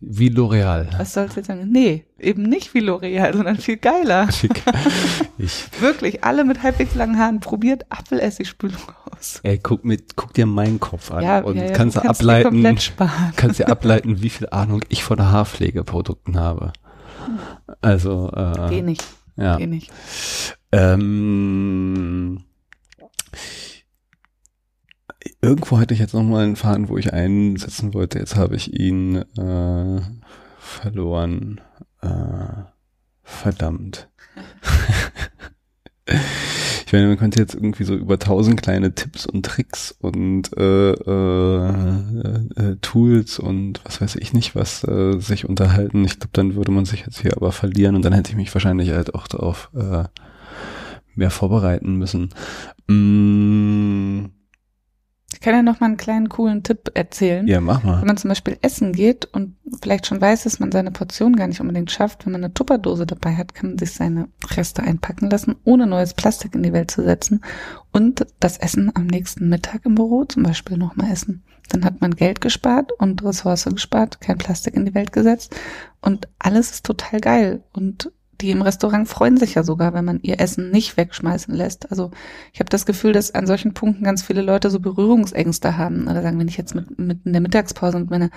[0.00, 0.88] wie L'Oreal.
[0.98, 1.70] Was sollst du jetzt sagen?
[1.70, 4.28] Nee, eben nicht wie L'Oreal, sondern viel geiler.
[5.36, 5.66] Ich.
[5.80, 8.80] Wirklich, alle mit halbwegs langen Haaren, probiert Apfelessigspülung
[9.10, 9.40] aus.
[9.42, 12.20] Ey, guck, mit, guck dir meinen Kopf an ja, und ja, ja, kannst du kannst
[12.20, 12.62] ableiten,
[13.36, 16.72] kannst dir ableiten, wie viel Ahnung ich von Haarpflegeprodukten habe.
[17.80, 19.04] Also, äh, Geh nicht.
[19.36, 19.56] Ja.
[19.56, 19.90] Geh nicht.
[20.70, 22.44] Ähm,
[25.44, 28.18] irgendwo hatte ich jetzt noch mal einen Faden, wo ich einsetzen wollte.
[28.18, 30.00] Jetzt habe ich ihn äh,
[30.58, 31.60] verloren.
[32.00, 32.64] Äh,
[33.22, 34.08] verdammt.
[36.86, 40.92] ich meine, man könnte jetzt irgendwie so über tausend kleine Tipps und Tricks und äh,
[40.92, 41.68] äh,
[42.56, 46.04] äh, Tools und was weiß ich nicht was äh, sich unterhalten.
[46.04, 48.52] Ich glaube, dann würde man sich jetzt hier aber verlieren und dann hätte ich mich
[48.54, 50.04] wahrscheinlich halt auch darauf äh,
[51.14, 52.30] mehr vorbereiten müssen.
[52.88, 54.33] Mm.
[55.32, 57.46] Ich kann ja noch mal einen kleinen coolen Tipp erzählen.
[57.48, 58.00] Ja, mach mal.
[58.00, 61.48] Wenn man zum Beispiel essen geht und vielleicht schon weiß, dass man seine Portion gar
[61.48, 65.28] nicht unbedingt schafft, wenn man eine Tupperdose dabei hat, kann man sich seine Reste einpacken
[65.28, 67.44] lassen, ohne neues Plastik in die Welt zu setzen
[67.92, 71.42] und das Essen am nächsten Mittag im Büro zum Beispiel noch mal essen.
[71.68, 75.56] Dann hat man Geld gespart und Ressource gespart, kein Plastik in die Welt gesetzt
[76.00, 80.20] und alles ist total geil und die im Restaurant freuen sich ja sogar, wenn man
[80.22, 81.90] ihr Essen nicht wegschmeißen lässt.
[81.90, 82.10] Also
[82.52, 86.08] ich habe das Gefühl, dass an solchen Punkten ganz viele Leute so Berührungsängste haben.
[86.08, 88.30] Oder sagen, wenn ich jetzt mit, mit in der Mittagspause mit meiner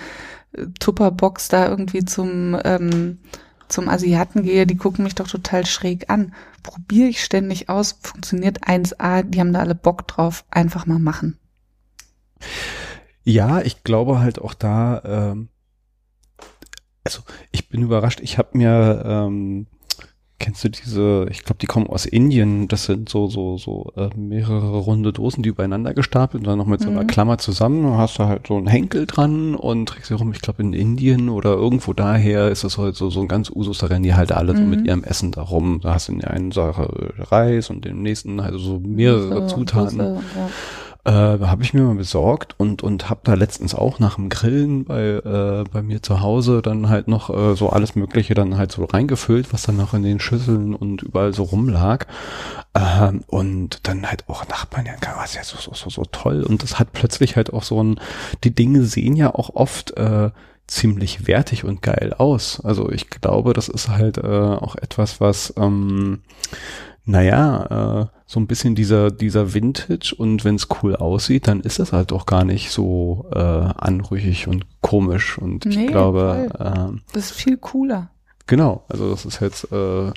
[0.53, 3.19] äh, Tupperbox da irgendwie zum ähm,
[3.67, 6.33] zum Asiaten gehe, die gucken mich doch total schräg an.
[6.63, 11.37] Probiere ich ständig aus, funktioniert 1A, die haben da alle Bock drauf, einfach mal machen.
[13.23, 15.49] Ja, ich glaube halt auch da, ähm,
[17.03, 17.21] also
[17.51, 19.67] ich bin überrascht, ich habe mir ähm,
[20.47, 24.07] Kennst du diese, ich glaube, die kommen aus Indien, das sind so, so, so äh,
[24.15, 27.07] mehrere runde Dosen, die übereinander gestapelt und dann noch mit so einer mhm.
[27.07, 27.83] Klammer zusammen.
[27.83, 30.71] Dann hast du halt so einen Henkel dran und trägst sie rum, ich glaube in
[30.71, 34.15] Indien oder irgendwo daher ist das halt so, so ein ganz Usus, da rennen die
[34.15, 34.57] halt alle mhm.
[34.57, 34.85] so mit mhm.
[34.85, 35.81] ihrem Essen da rum.
[35.83, 39.57] Da hast du in der einen Sache Reis und im nächsten halt so mehrere so,
[39.57, 39.97] Zutaten.
[39.97, 40.49] Busse, ja
[41.07, 44.83] äh, habe ich mir mal besorgt und und habe da letztens auch nach dem Grillen
[44.83, 48.73] bei äh, bei mir zu Hause dann halt noch äh, so alles Mögliche dann halt
[48.73, 52.05] so reingefüllt, was dann noch in den Schüsseln und überall so rumlag
[52.75, 56.61] ähm, und dann halt auch Nachbarn ja, was ja so so so so toll und
[56.61, 57.99] das hat plötzlich halt auch so ein
[58.43, 60.31] die Dinge sehen ja auch oft äh,
[60.67, 62.59] ziemlich wertig und geil aus.
[62.59, 66.19] Also ich glaube, das ist halt äh, auch etwas, was ähm,
[67.07, 71.79] naja, äh, so ein bisschen dieser, dieser Vintage und wenn es cool aussieht, dann ist
[71.79, 75.37] das halt doch gar nicht so äh, anrüchig und komisch.
[75.37, 78.11] Und nee, ich glaube, äh, das ist viel cooler.
[78.45, 80.11] Genau, also das ist jetzt, äh,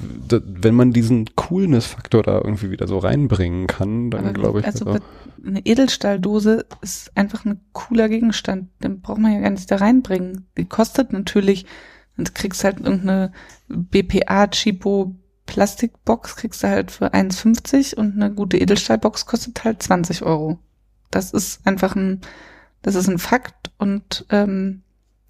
[0.00, 4.66] wenn man diesen Coolness-Faktor da irgendwie wieder so reinbringen kann, dann glaube ich.
[4.66, 4.98] Also
[5.46, 8.68] eine Edelstahldose ist einfach ein cooler Gegenstand.
[8.82, 10.46] Den braucht man ja gar nicht da reinbringen.
[10.56, 11.66] Die kostet natürlich,
[12.16, 13.32] und kriegst halt irgendeine
[13.68, 15.14] BPA-Chipo
[15.46, 20.58] Plastikbox kriegst du halt für 1,50 und eine gute Edelstahlbox kostet halt 20 Euro.
[21.10, 22.20] Das ist einfach ein,
[22.82, 24.82] das ist ein Fakt und ähm,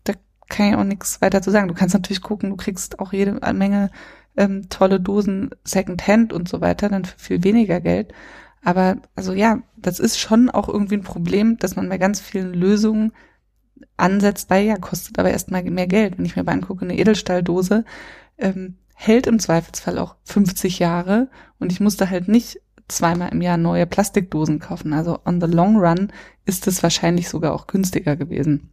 [0.04, 0.12] da
[0.48, 1.68] kann ich auch nichts weiter zu sagen.
[1.68, 3.90] Du kannst natürlich gucken, du kriegst auch jede Menge
[4.36, 8.12] ähm, tolle Dosen Secondhand und so weiter, dann für viel weniger Geld.
[8.62, 12.52] Aber also ja, das ist schon auch irgendwie ein Problem, dass man bei ganz vielen
[12.52, 13.12] Lösungen
[13.96, 16.18] ansetzt, weil ja, kostet aber erstmal mehr Geld.
[16.18, 17.84] Wenn ich mir mal angucke, eine Edelstahldose,
[18.38, 21.28] ähm, hält im Zweifelsfall auch 50 Jahre
[21.58, 24.92] und ich musste halt nicht zweimal im Jahr neue Plastikdosen kaufen.
[24.92, 26.12] Also on the long run
[26.44, 28.68] ist es wahrscheinlich sogar auch günstiger gewesen.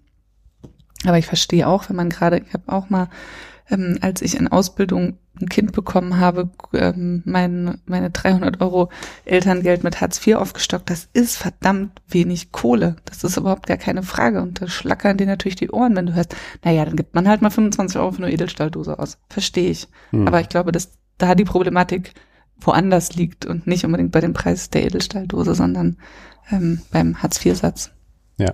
[1.05, 3.07] Aber ich verstehe auch, wenn man gerade, ich habe auch mal
[3.69, 8.89] ähm, als ich in Ausbildung ein Kind bekommen habe, ähm, mein, meine 300 Euro
[9.25, 10.89] Elterngeld mit Hartz IV aufgestockt.
[10.89, 12.97] Das ist verdammt wenig Kohle.
[13.05, 14.41] Das ist überhaupt gar keine Frage.
[14.41, 17.41] Und da schlackern dir natürlich die Ohren, wenn du hörst, naja, dann gibt man halt
[17.41, 19.17] mal 25 Euro für eine Edelstahldose aus.
[19.29, 19.87] Verstehe ich.
[20.11, 20.27] Hm.
[20.27, 22.13] Aber ich glaube, dass da die Problematik
[22.59, 25.97] woanders liegt und nicht unbedingt bei dem Preis der Edelstahldose, sondern
[26.51, 27.91] ähm, beim Hartz-IV-Satz.
[28.37, 28.53] Ja.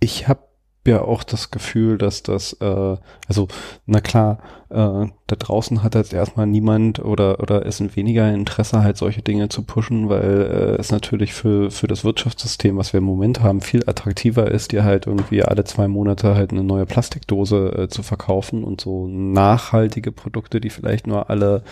[0.00, 0.45] Ich habe
[0.86, 2.96] ja auch das Gefühl, dass das, äh,
[3.28, 3.48] also
[3.86, 8.82] na klar, äh, da draußen hat jetzt erstmal niemand oder oder ist ein weniger Interesse
[8.82, 12.98] halt solche Dinge zu pushen, weil äh, es natürlich für für das Wirtschaftssystem, was wir
[12.98, 16.86] im Moment haben, viel attraktiver ist, dir halt irgendwie alle zwei Monate halt eine neue
[16.86, 21.62] Plastikdose äh, zu verkaufen und so nachhaltige Produkte, die vielleicht nur alle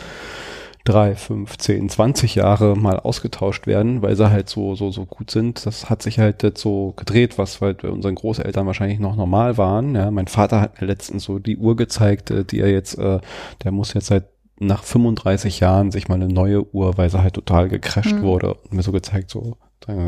[0.84, 5.30] drei, fünf, zehn, zwanzig Jahre mal ausgetauscht werden, weil sie halt so, so, so gut
[5.30, 5.64] sind.
[5.64, 9.56] Das hat sich halt jetzt so gedreht, was halt bei unseren Großeltern wahrscheinlich noch normal
[9.56, 9.94] waren.
[9.94, 13.20] Ja, mein Vater hat mir letztens so die Uhr gezeigt, äh, die er jetzt, äh,
[13.64, 14.28] der muss jetzt seit
[14.60, 18.22] nach 35 Jahren sich mal eine neue Uhr, weil sie halt total gecrashed mhm.
[18.22, 19.56] wurde und mir so gezeigt, so,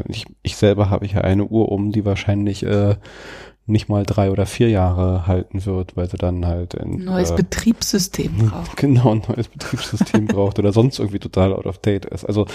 [0.09, 2.97] ich, ich selber habe ich ja eine Uhr um, die wahrscheinlich äh,
[3.67, 7.37] nicht mal drei oder vier Jahre halten wird, weil sie dann halt ein neues äh,
[7.37, 8.77] Betriebssystem braucht.
[8.77, 12.25] Genau, ein neues Betriebssystem braucht oder sonst irgendwie total out of date ist.
[12.25, 12.47] Also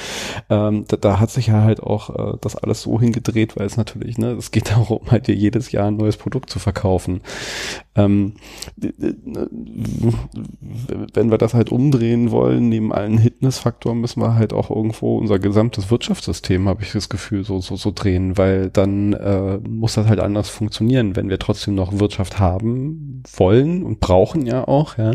[0.50, 3.76] ähm, da, da hat sich ja halt auch äh, das alles so hingedreht, weil es
[3.76, 7.22] natürlich, ne, es geht darum, halt dir jedes Jahr ein neues Produkt zu verkaufen.
[7.94, 8.36] Ähm,
[11.14, 15.40] wenn wir das halt umdrehen wollen, neben allen Hitness-Faktoren müssen wir halt auch irgendwo unser
[15.40, 20.08] gesamtes Wirtschaftssystem, habe ich das Gefühl, so, so, so drehen, weil dann äh, muss das
[20.08, 21.18] halt anders funktionieren.
[21.18, 25.12] Wenn wir trotzdem noch Wirtschaft haben wollen und brauchen ja auch, ja,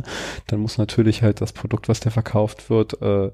[0.49, 3.31] dann muss natürlich halt das Produkt, was der verkauft wird, äh,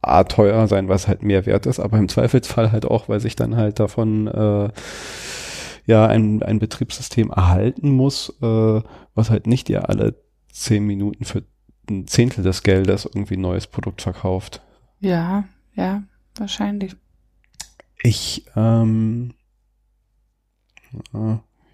[0.00, 3.34] A, teuer sein, was halt mehr wert ist, aber im Zweifelsfall halt auch, weil sich
[3.34, 4.68] dann halt davon äh,
[5.86, 8.82] ja ein, ein Betriebssystem erhalten muss, äh,
[9.14, 10.14] was halt nicht dir alle
[10.52, 11.44] zehn Minuten für
[11.88, 14.60] ein Zehntel des Geldes irgendwie ein neues Produkt verkauft.
[15.00, 16.02] Ja, ja,
[16.36, 16.96] wahrscheinlich.
[18.02, 19.34] Ich, ähm,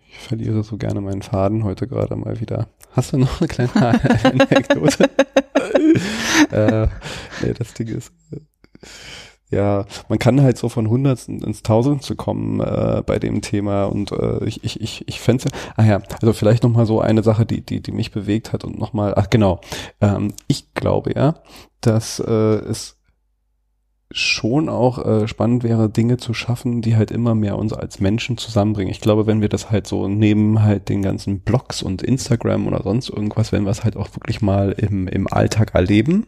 [0.09, 2.69] ich verliere so gerne meinen Faden heute gerade mal wieder.
[2.93, 3.75] Hast du noch eine kleine
[4.25, 5.11] Anekdote?
[6.51, 6.89] äh,
[7.43, 8.13] nee, das Ding ist,
[9.53, 14.13] ja, man kann halt so von Hundertsten ins Tausendste kommen äh, bei dem Thema und
[14.13, 17.61] äh, ich, ich, ich, ich fände ah ja, also vielleicht nochmal so eine Sache, die,
[17.61, 19.61] die, die mich bewegt hat und nochmal, ach genau,
[20.01, 21.35] ähm, ich glaube ja,
[21.81, 22.99] dass äh, es
[24.15, 28.37] schon auch äh, spannend wäre, Dinge zu schaffen, die halt immer mehr uns als Menschen
[28.37, 28.91] zusammenbringen.
[28.91, 32.83] Ich glaube, wenn wir das halt so neben halt den ganzen Blogs und Instagram oder
[32.83, 36.27] sonst irgendwas, wenn wir es halt auch wirklich mal im, im Alltag erleben,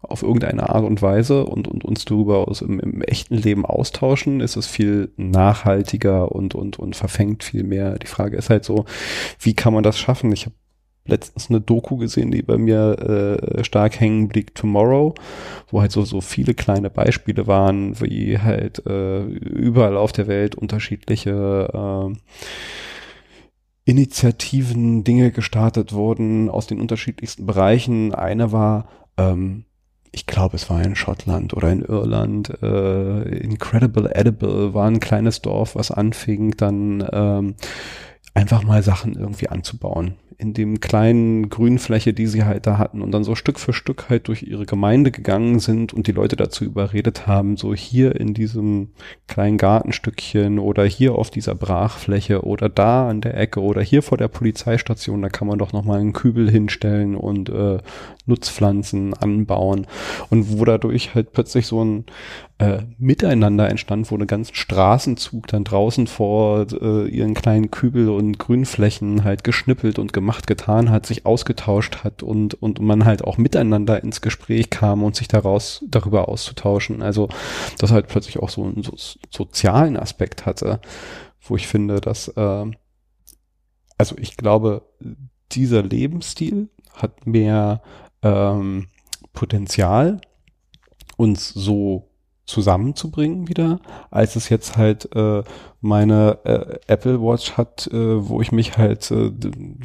[0.00, 4.40] auf irgendeine Art und Weise und, und uns darüber aus im, im echten Leben austauschen,
[4.40, 7.98] ist es viel nachhaltiger und, und, und verfängt viel mehr.
[7.98, 8.84] Die Frage ist halt so,
[9.40, 10.32] wie kann man das schaffen?
[10.32, 10.54] Ich habe
[11.08, 15.14] letztens eine Doku gesehen, die bei mir äh, stark hängen blieb, Tomorrow,
[15.68, 20.54] wo halt so, so viele kleine Beispiele waren, wie halt äh, überall auf der Welt
[20.54, 22.16] unterschiedliche äh,
[23.84, 28.14] Initiativen, Dinge gestartet wurden aus den unterschiedlichsten Bereichen.
[28.14, 28.86] Eine war
[29.16, 29.64] ähm,
[30.12, 32.50] ich glaube, es war in Schottland oder in Irland.
[32.62, 37.54] Äh, Incredible Edible war ein kleines Dorf, was anfing, dann ähm,
[38.38, 40.14] einfach mal Sachen irgendwie anzubauen.
[40.40, 44.08] In dem kleinen Grünfläche, die sie halt da hatten und dann so Stück für Stück
[44.08, 48.34] halt durch ihre Gemeinde gegangen sind und die Leute dazu überredet haben, so hier in
[48.34, 48.90] diesem
[49.26, 54.16] kleinen Gartenstückchen oder hier auf dieser Brachfläche oder da an der Ecke oder hier vor
[54.16, 57.78] der Polizeistation, da kann man doch nochmal einen Kübel hinstellen und äh,
[58.26, 59.88] Nutzpflanzen anbauen.
[60.30, 62.04] Und wo dadurch halt plötzlich so ein
[62.58, 68.38] äh, miteinander entstand, wo eine ganzen Straßenzug dann draußen vor äh, ihren kleinen Kübel und
[68.38, 73.38] Grünflächen halt geschnippelt und gemacht, getan hat, sich ausgetauscht hat und, und man halt auch
[73.38, 77.00] miteinander ins Gespräch kam und sich daraus darüber auszutauschen.
[77.00, 77.28] Also
[77.78, 78.94] das halt plötzlich auch so einen so
[79.30, 80.80] sozialen Aspekt hatte,
[81.40, 82.66] wo ich finde, dass äh,
[83.98, 84.82] also ich glaube,
[85.52, 87.82] dieser Lebensstil hat mehr
[88.22, 88.88] ähm,
[89.32, 90.20] Potenzial,
[91.16, 92.07] uns so
[92.48, 93.78] zusammenzubringen wieder,
[94.10, 95.42] als es jetzt halt äh,
[95.82, 99.30] meine äh, Apple Watch hat, äh, wo ich mich halt, äh,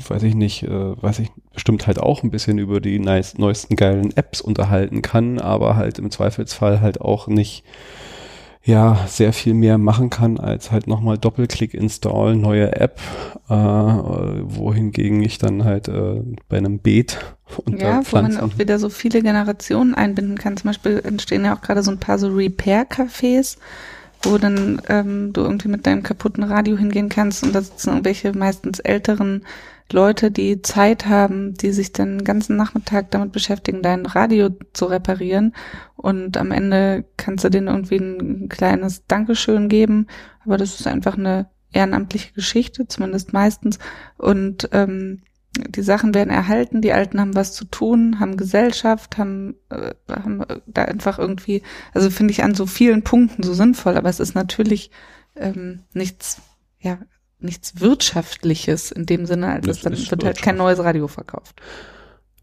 [0.07, 4.15] weiß ich nicht, äh, weiß ich bestimmt halt auch ein bisschen über die neuesten geilen
[4.15, 7.65] Apps unterhalten kann, aber halt im Zweifelsfall halt auch nicht
[8.65, 12.99] ja sehr viel mehr machen kann als halt nochmal Doppelklick install, neue App,
[13.49, 17.19] äh, wohingegen ich dann halt äh, bei einem Beet
[17.65, 20.55] und ja, wo man auch wieder so viele Generationen einbinden kann.
[20.55, 23.57] Zum Beispiel entstehen ja auch gerade so ein paar so Repair-Cafés,
[24.23, 28.31] wo dann ähm, du irgendwie mit deinem kaputten Radio hingehen kannst und da sitzen irgendwelche
[28.31, 29.43] meistens älteren
[29.93, 35.55] Leute, die Zeit haben, die sich den ganzen Nachmittag damit beschäftigen, dein Radio zu reparieren.
[35.95, 40.07] Und am Ende kannst du denen irgendwie ein kleines Dankeschön geben.
[40.43, 43.79] Aber das ist einfach eine ehrenamtliche Geschichte, zumindest meistens.
[44.17, 45.21] Und ähm,
[45.55, 50.43] die Sachen werden erhalten, die Alten haben was zu tun, haben Gesellschaft, haben, äh, haben
[50.65, 51.61] da einfach irgendwie,
[51.93, 54.89] also finde ich an so vielen Punkten so sinnvoll, aber es ist natürlich
[55.35, 56.41] ähm, nichts,
[56.79, 56.97] ja,
[57.43, 61.61] nichts Wirtschaftliches in dem Sinne, als es dann wird halt kein neues Radio verkauft.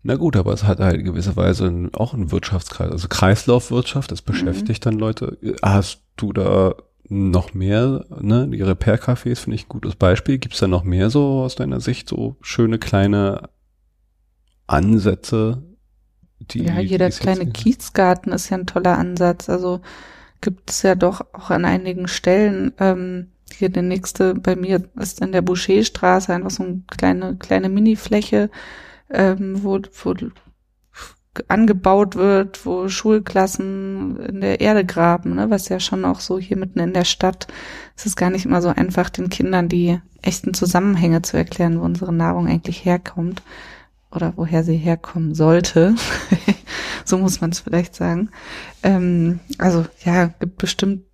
[0.03, 4.85] Na gut, aber es hat halt gewisse Weise auch einen Wirtschaftskreis, also Kreislaufwirtschaft, das beschäftigt
[4.85, 4.91] mhm.
[4.91, 5.39] dann Leute.
[5.63, 6.75] Hast du da
[7.11, 10.39] noch mehr, ne, die Repair-Cafés finde ich ein gutes Beispiel.
[10.39, 13.51] Gibt es da noch mehr so aus deiner Sicht so schöne kleine
[14.69, 15.63] Ansätze?
[16.39, 19.51] Die, ja, jeder kleine Kiezgarten ist ja ein toller Ansatz.
[19.51, 19.81] Also
[20.41, 22.73] gibt es ja doch auch an einigen Stellen.
[22.79, 27.69] Ähm, hier der nächste bei mir ist in der Boucherstraße einfach so eine kleine kleine
[27.69, 28.51] Minifläche,
[29.11, 30.15] ähm, wo, wo
[31.49, 36.57] angebaut wird, wo Schulklassen in der Erde graben, ne, was ja schon auch so hier
[36.57, 37.47] mitten in der Stadt,
[37.97, 41.85] es ist gar nicht immer so einfach, den Kindern die echten Zusammenhänge zu erklären, wo
[41.85, 43.43] unsere Nahrung eigentlich herkommt
[44.11, 45.95] oder woher sie herkommen sollte.
[47.05, 48.31] so muss man es vielleicht sagen.
[48.83, 51.05] Ähm, also ja, gibt bestimmt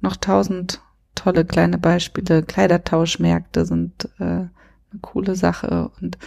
[0.00, 0.80] noch tausend
[1.18, 2.42] tolle kleine Beispiele.
[2.42, 4.50] Kleidertauschmärkte sind äh, eine
[5.00, 5.90] coole Sache.
[6.00, 6.18] Und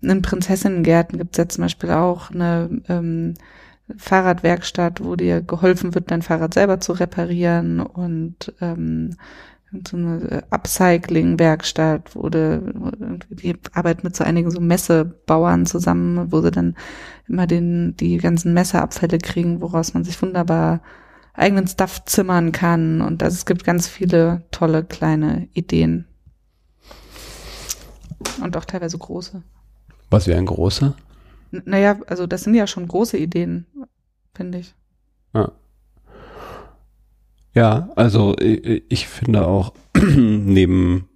[0.00, 3.34] in Prinzessinnengärten gibt's ja zum Beispiel auch eine ähm,
[3.96, 9.16] Fahrradwerkstatt, wo dir geholfen wird, dein Fahrrad selber zu reparieren und ähm,
[9.86, 16.50] so eine Upcycling-Werkstatt, wo du, die arbeiten mit so einigen so Messebauern zusammen, wo sie
[16.50, 16.74] dann
[17.28, 20.80] immer den, die ganzen Messeabfälle kriegen, woraus man sich wunderbar
[21.34, 23.00] eigenen Stuff zimmern kann.
[23.00, 26.06] Und also es gibt ganz viele tolle kleine Ideen.
[28.42, 29.42] Und auch teilweise große.
[30.10, 30.94] Was wäre ein großer?
[31.52, 33.66] N naja, also das sind ja schon große Ideen,
[34.34, 34.74] finde ich.
[35.34, 35.52] Ja.
[37.52, 41.08] Ja, also ich, ich finde auch neben,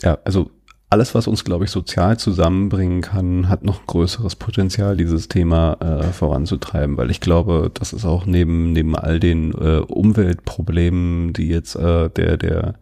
[0.00, 0.50] ja, also
[0.90, 6.12] alles, was uns, glaube ich, sozial zusammenbringen kann, hat noch größeres Potenzial, dieses Thema äh,
[6.12, 11.76] voranzutreiben, weil ich glaube, das ist auch neben, neben all den äh, Umweltproblemen, die jetzt
[11.76, 12.74] äh, der, der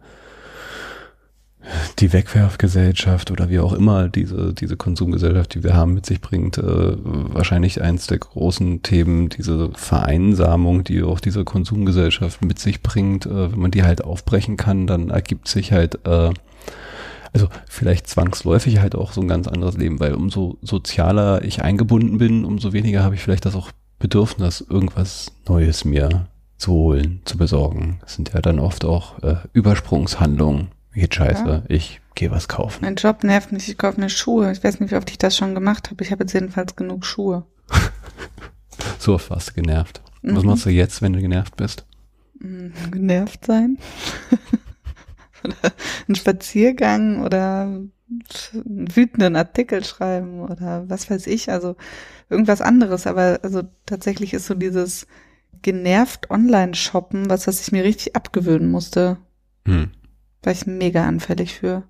[1.99, 6.57] die Wegwerfgesellschaft oder wie auch immer diese, diese Konsumgesellschaft, die wir haben, mit sich bringt,
[6.57, 13.25] äh, wahrscheinlich eins der großen Themen, diese Vereinsamung, die auch diese Konsumgesellschaft mit sich bringt.
[13.25, 16.29] Äh, wenn man die halt aufbrechen kann, dann ergibt sich halt, äh,
[17.33, 22.17] also vielleicht zwangsläufig halt auch so ein ganz anderes Leben, weil umso sozialer ich eingebunden
[22.17, 27.37] bin, umso weniger habe ich vielleicht das auch Bedürfnis, irgendwas Neues mir zu holen, zu
[27.37, 27.99] besorgen.
[28.01, 31.63] Das sind ja dann oft auch äh, Übersprungshandlungen geht scheiße, ja.
[31.67, 32.79] ich gehe was kaufen.
[32.81, 34.51] Mein Job nervt mich, ich kaufe mir Schuhe.
[34.51, 36.03] Ich weiß nicht, wie oft ich das schon gemacht habe.
[36.03, 37.45] Ich habe jetzt jedenfalls genug Schuhe.
[38.99, 40.01] so oft warst du genervt.
[40.23, 40.35] Mhm.
[40.35, 41.85] Was machst du jetzt, wenn du genervt bist?
[42.39, 43.77] Mm, genervt sein.
[45.43, 45.73] oder
[46.07, 51.75] ein Spaziergang oder einen wütenden Artikel schreiben oder was weiß ich, also
[52.29, 53.07] irgendwas anderes.
[53.07, 55.07] Aber also tatsächlich ist so dieses
[55.61, 59.17] genervt Online-Shoppen, was, was ich mir richtig abgewöhnen musste.
[59.65, 59.91] Hm.
[60.43, 61.83] War ich mega anfällig für.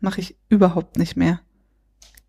[0.00, 1.40] Mache ich überhaupt nicht mehr.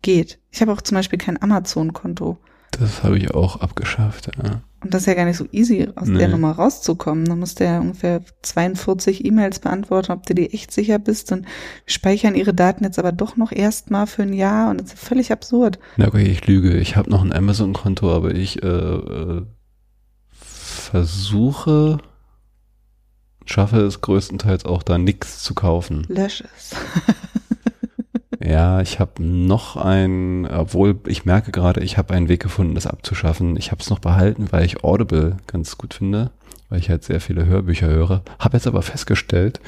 [0.02, 0.38] Geht.
[0.50, 2.38] Ich habe auch zum Beispiel kein Amazon-Konto.
[2.78, 4.60] Das habe ich auch abgeschafft, ja.
[4.82, 6.18] Und das ist ja gar nicht so easy, aus nee.
[6.18, 7.24] der Nummer rauszukommen.
[7.24, 11.46] Da musst du ja ungefähr 42 E-Mails beantworten, ob du dir echt sicher bist und
[11.86, 15.32] speichern ihre Daten jetzt aber doch noch erstmal für ein Jahr und das ist völlig
[15.32, 15.78] absurd.
[15.96, 16.76] Na okay, ich lüge.
[16.76, 19.42] Ich habe noch ein Amazon-Konto, aber ich äh, äh,
[20.30, 21.98] versuche
[23.46, 26.04] schaffe es größtenteils auch da nichts zu kaufen.
[26.08, 26.74] Lösch es.
[28.46, 32.86] ja, ich habe noch ein, obwohl ich merke gerade, ich habe einen Weg gefunden, das
[32.86, 33.56] abzuschaffen.
[33.56, 36.30] Ich habe es noch behalten, weil ich Audible ganz gut finde,
[36.68, 38.22] weil ich halt sehr viele Hörbücher höre.
[38.38, 39.60] Habe jetzt aber festgestellt,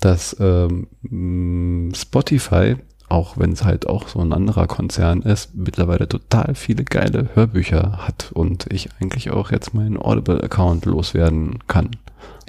[0.00, 2.76] dass ähm, Spotify
[3.08, 8.06] auch wenn es halt auch so ein anderer Konzern ist, mittlerweile total viele geile Hörbücher
[8.06, 11.90] hat und ich eigentlich auch jetzt meinen Audible-Account loswerden kann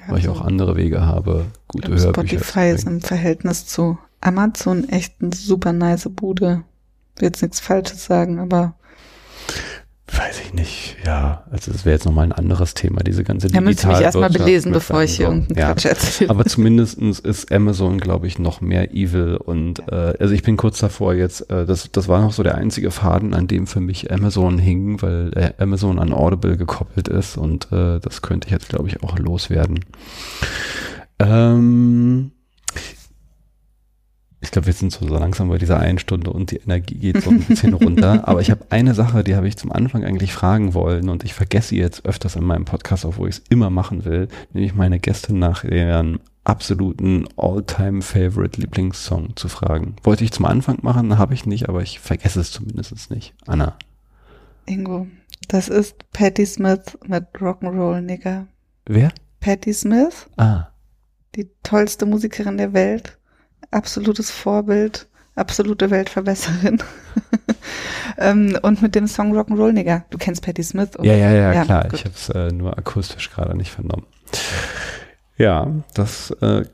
[0.07, 5.15] weil ich auch andere Wege habe, gute Hörbücher Spotify ist im Verhältnis zu Amazon echt
[5.21, 6.63] eine super nice Bude.
[7.17, 8.75] Will jetzt nichts Falsches sagen, aber
[10.13, 11.45] Weiß ich nicht, ja.
[11.51, 13.47] Also das wäre jetzt nochmal ein anderes Thema, diese ganze.
[13.47, 15.67] Da müsste ich mich erstmal belesen, bevor ich hier irgendeinen ja.
[15.67, 16.29] Quatsch erzähle.
[16.29, 19.37] Aber zumindestens ist Amazon, glaube ich, noch mehr evil.
[19.37, 22.55] Und äh, also ich bin kurz davor jetzt, äh, das, das war noch so der
[22.55, 27.37] einzige Faden, an dem für mich Amazon hing, weil äh, Amazon an Audible gekoppelt ist
[27.37, 29.79] und äh, das könnte ich jetzt, glaube ich, auch loswerden.
[31.19, 32.31] Ähm,
[34.43, 37.29] ich glaube, wir sind so langsam bei dieser einen Stunde und die Energie geht so
[37.29, 38.27] ein bisschen runter.
[38.27, 41.35] Aber ich habe eine Sache, die habe ich zum Anfang eigentlich fragen wollen und ich
[41.35, 45.35] vergesse jetzt öfters in meinem Podcast, obwohl ich es immer machen will, nämlich meine Gäste
[45.35, 49.95] nach ihren absoluten All-Time-Favorite Lieblingssong zu fragen.
[50.01, 53.35] Wollte ich zum Anfang machen, habe ich nicht, aber ich vergesse es zumindest nicht.
[53.45, 53.75] Anna.
[54.65, 55.05] Ingo,
[55.49, 58.47] das ist Patti Smith mit Rock'n'Roll, Nigger.
[58.87, 59.11] Wer?
[59.39, 60.27] Patti Smith.
[60.37, 60.69] Ah.
[61.35, 63.19] Die tollste Musikerin der Welt
[63.69, 66.81] absolutes Vorbild, absolute Weltverbesserin.
[68.17, 70.05] ähm, und mit dem Song Rock'n'Roll Nigger.
[70.09, 70.97] Du kennst Patti Smith?
[70.97, 71.05] Oder?
[71.05, 71.83] Ja, ja, ja, ja klar.
[71.83, 71.93] Gut.
[71.93, 74.05] Ich habe es äh, nur akustisch gerade nicht vernommen.
[75.37, 76.65] Ja, das äh,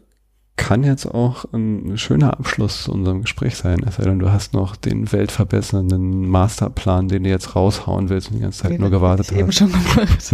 [0.58, 3.82] kann jetzt auch ein schöner Abschluss zu unserem Gespräch sein.
[3.88, 8.38] Es sei denn, du hast noch den weltverbessernden Masterplan, den du jetzt raushauen willst und
[8.38, 9.38] die ganze Zeit den nur gewartet hast.
[9.38, 10.34] Eben schon gemacht.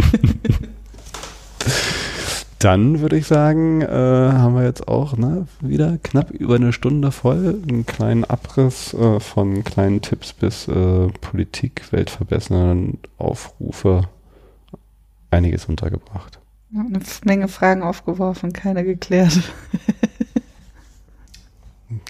[2.64, 7.12] dann würde ich sagen, äh, haben wir jetzt auch ne, wieder knapp über eine Stunde
[7.12, 7.60] voll.
[7.68, 14.08] Einen kleinen Abriss äh, von kleinen Tipps bis äh, Politik, Weltverbessernden Aufrufe.
[15.30, 16.38] Einiges untergebracht.
[16.72, 19.40] eine Menge Fragen aufgeworfen, keine geklärt.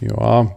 [0.00, 0.56] ja,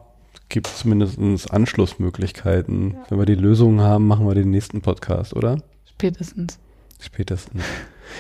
[0.50, 2.92] gibt zumindest Anschlussmöglichkeiten.
[2.92, 3.06] Ja.
[3.10, 5.58] Wenn wir die Lösungen haben, machen wir den nächsten Podcast, oder?
[5.86, 6.60] Spätestens.
[7.00, 7.64] Spätestens.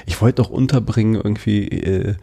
[0.05, 2.15] Ich wollte doch unterbringen irgendwie, äh,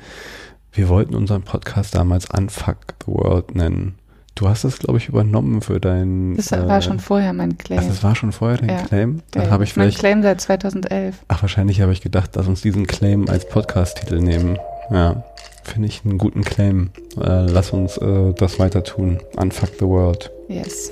[0.73, 3.97] wir wollten unseren Podcast damals Unfuck the World nennen.
[4.35, 6.35] Du hast das, glaube ich, übernommen für dein.
[6.35, 7.79] Das war äh, schon vorher mein Claim.
[7.81, 8.83] Ach, das war schon vorher dein ja.
[8.83, 9.23] Claim?
[9.31, 9.97] Dann habe ich vielleicht.
[9.97, 11.17] Mein Claim seit 2011.
[11.29, 14.59] Ach, wahrscheinlich habe ich gedacht, lass uns diesen Claim als Podcast-Titel nehmen.
[14.91, 15.23] Ja,
[15.63, 16.91] finde ich einen guten Claim.
[17.17, 19.21] Äh, lass uns äh, das weiter tun.
[19.37, 20.33] Unfuck the World.
[20.49, 20.91] Yes.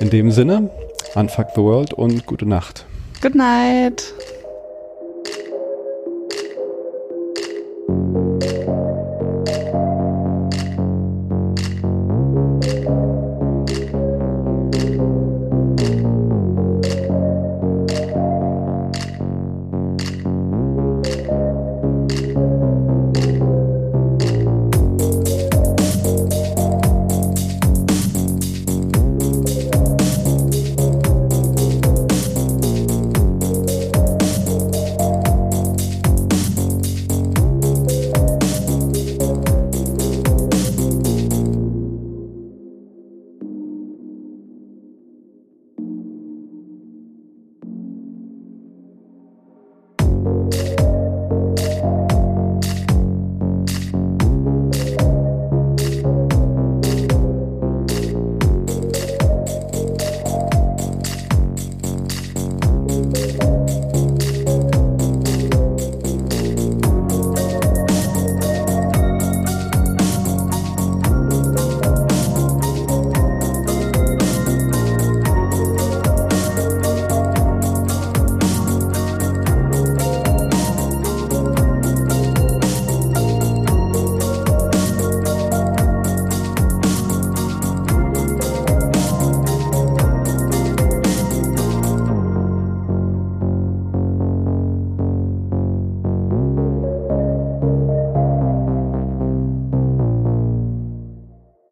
[0.00, 0.70] In dem Sinne,
[1.14, 2.86] Unfuck the World und gute Nacht.
[3.20, 4.14] Good night.
[8.40, 8.73] Thank you.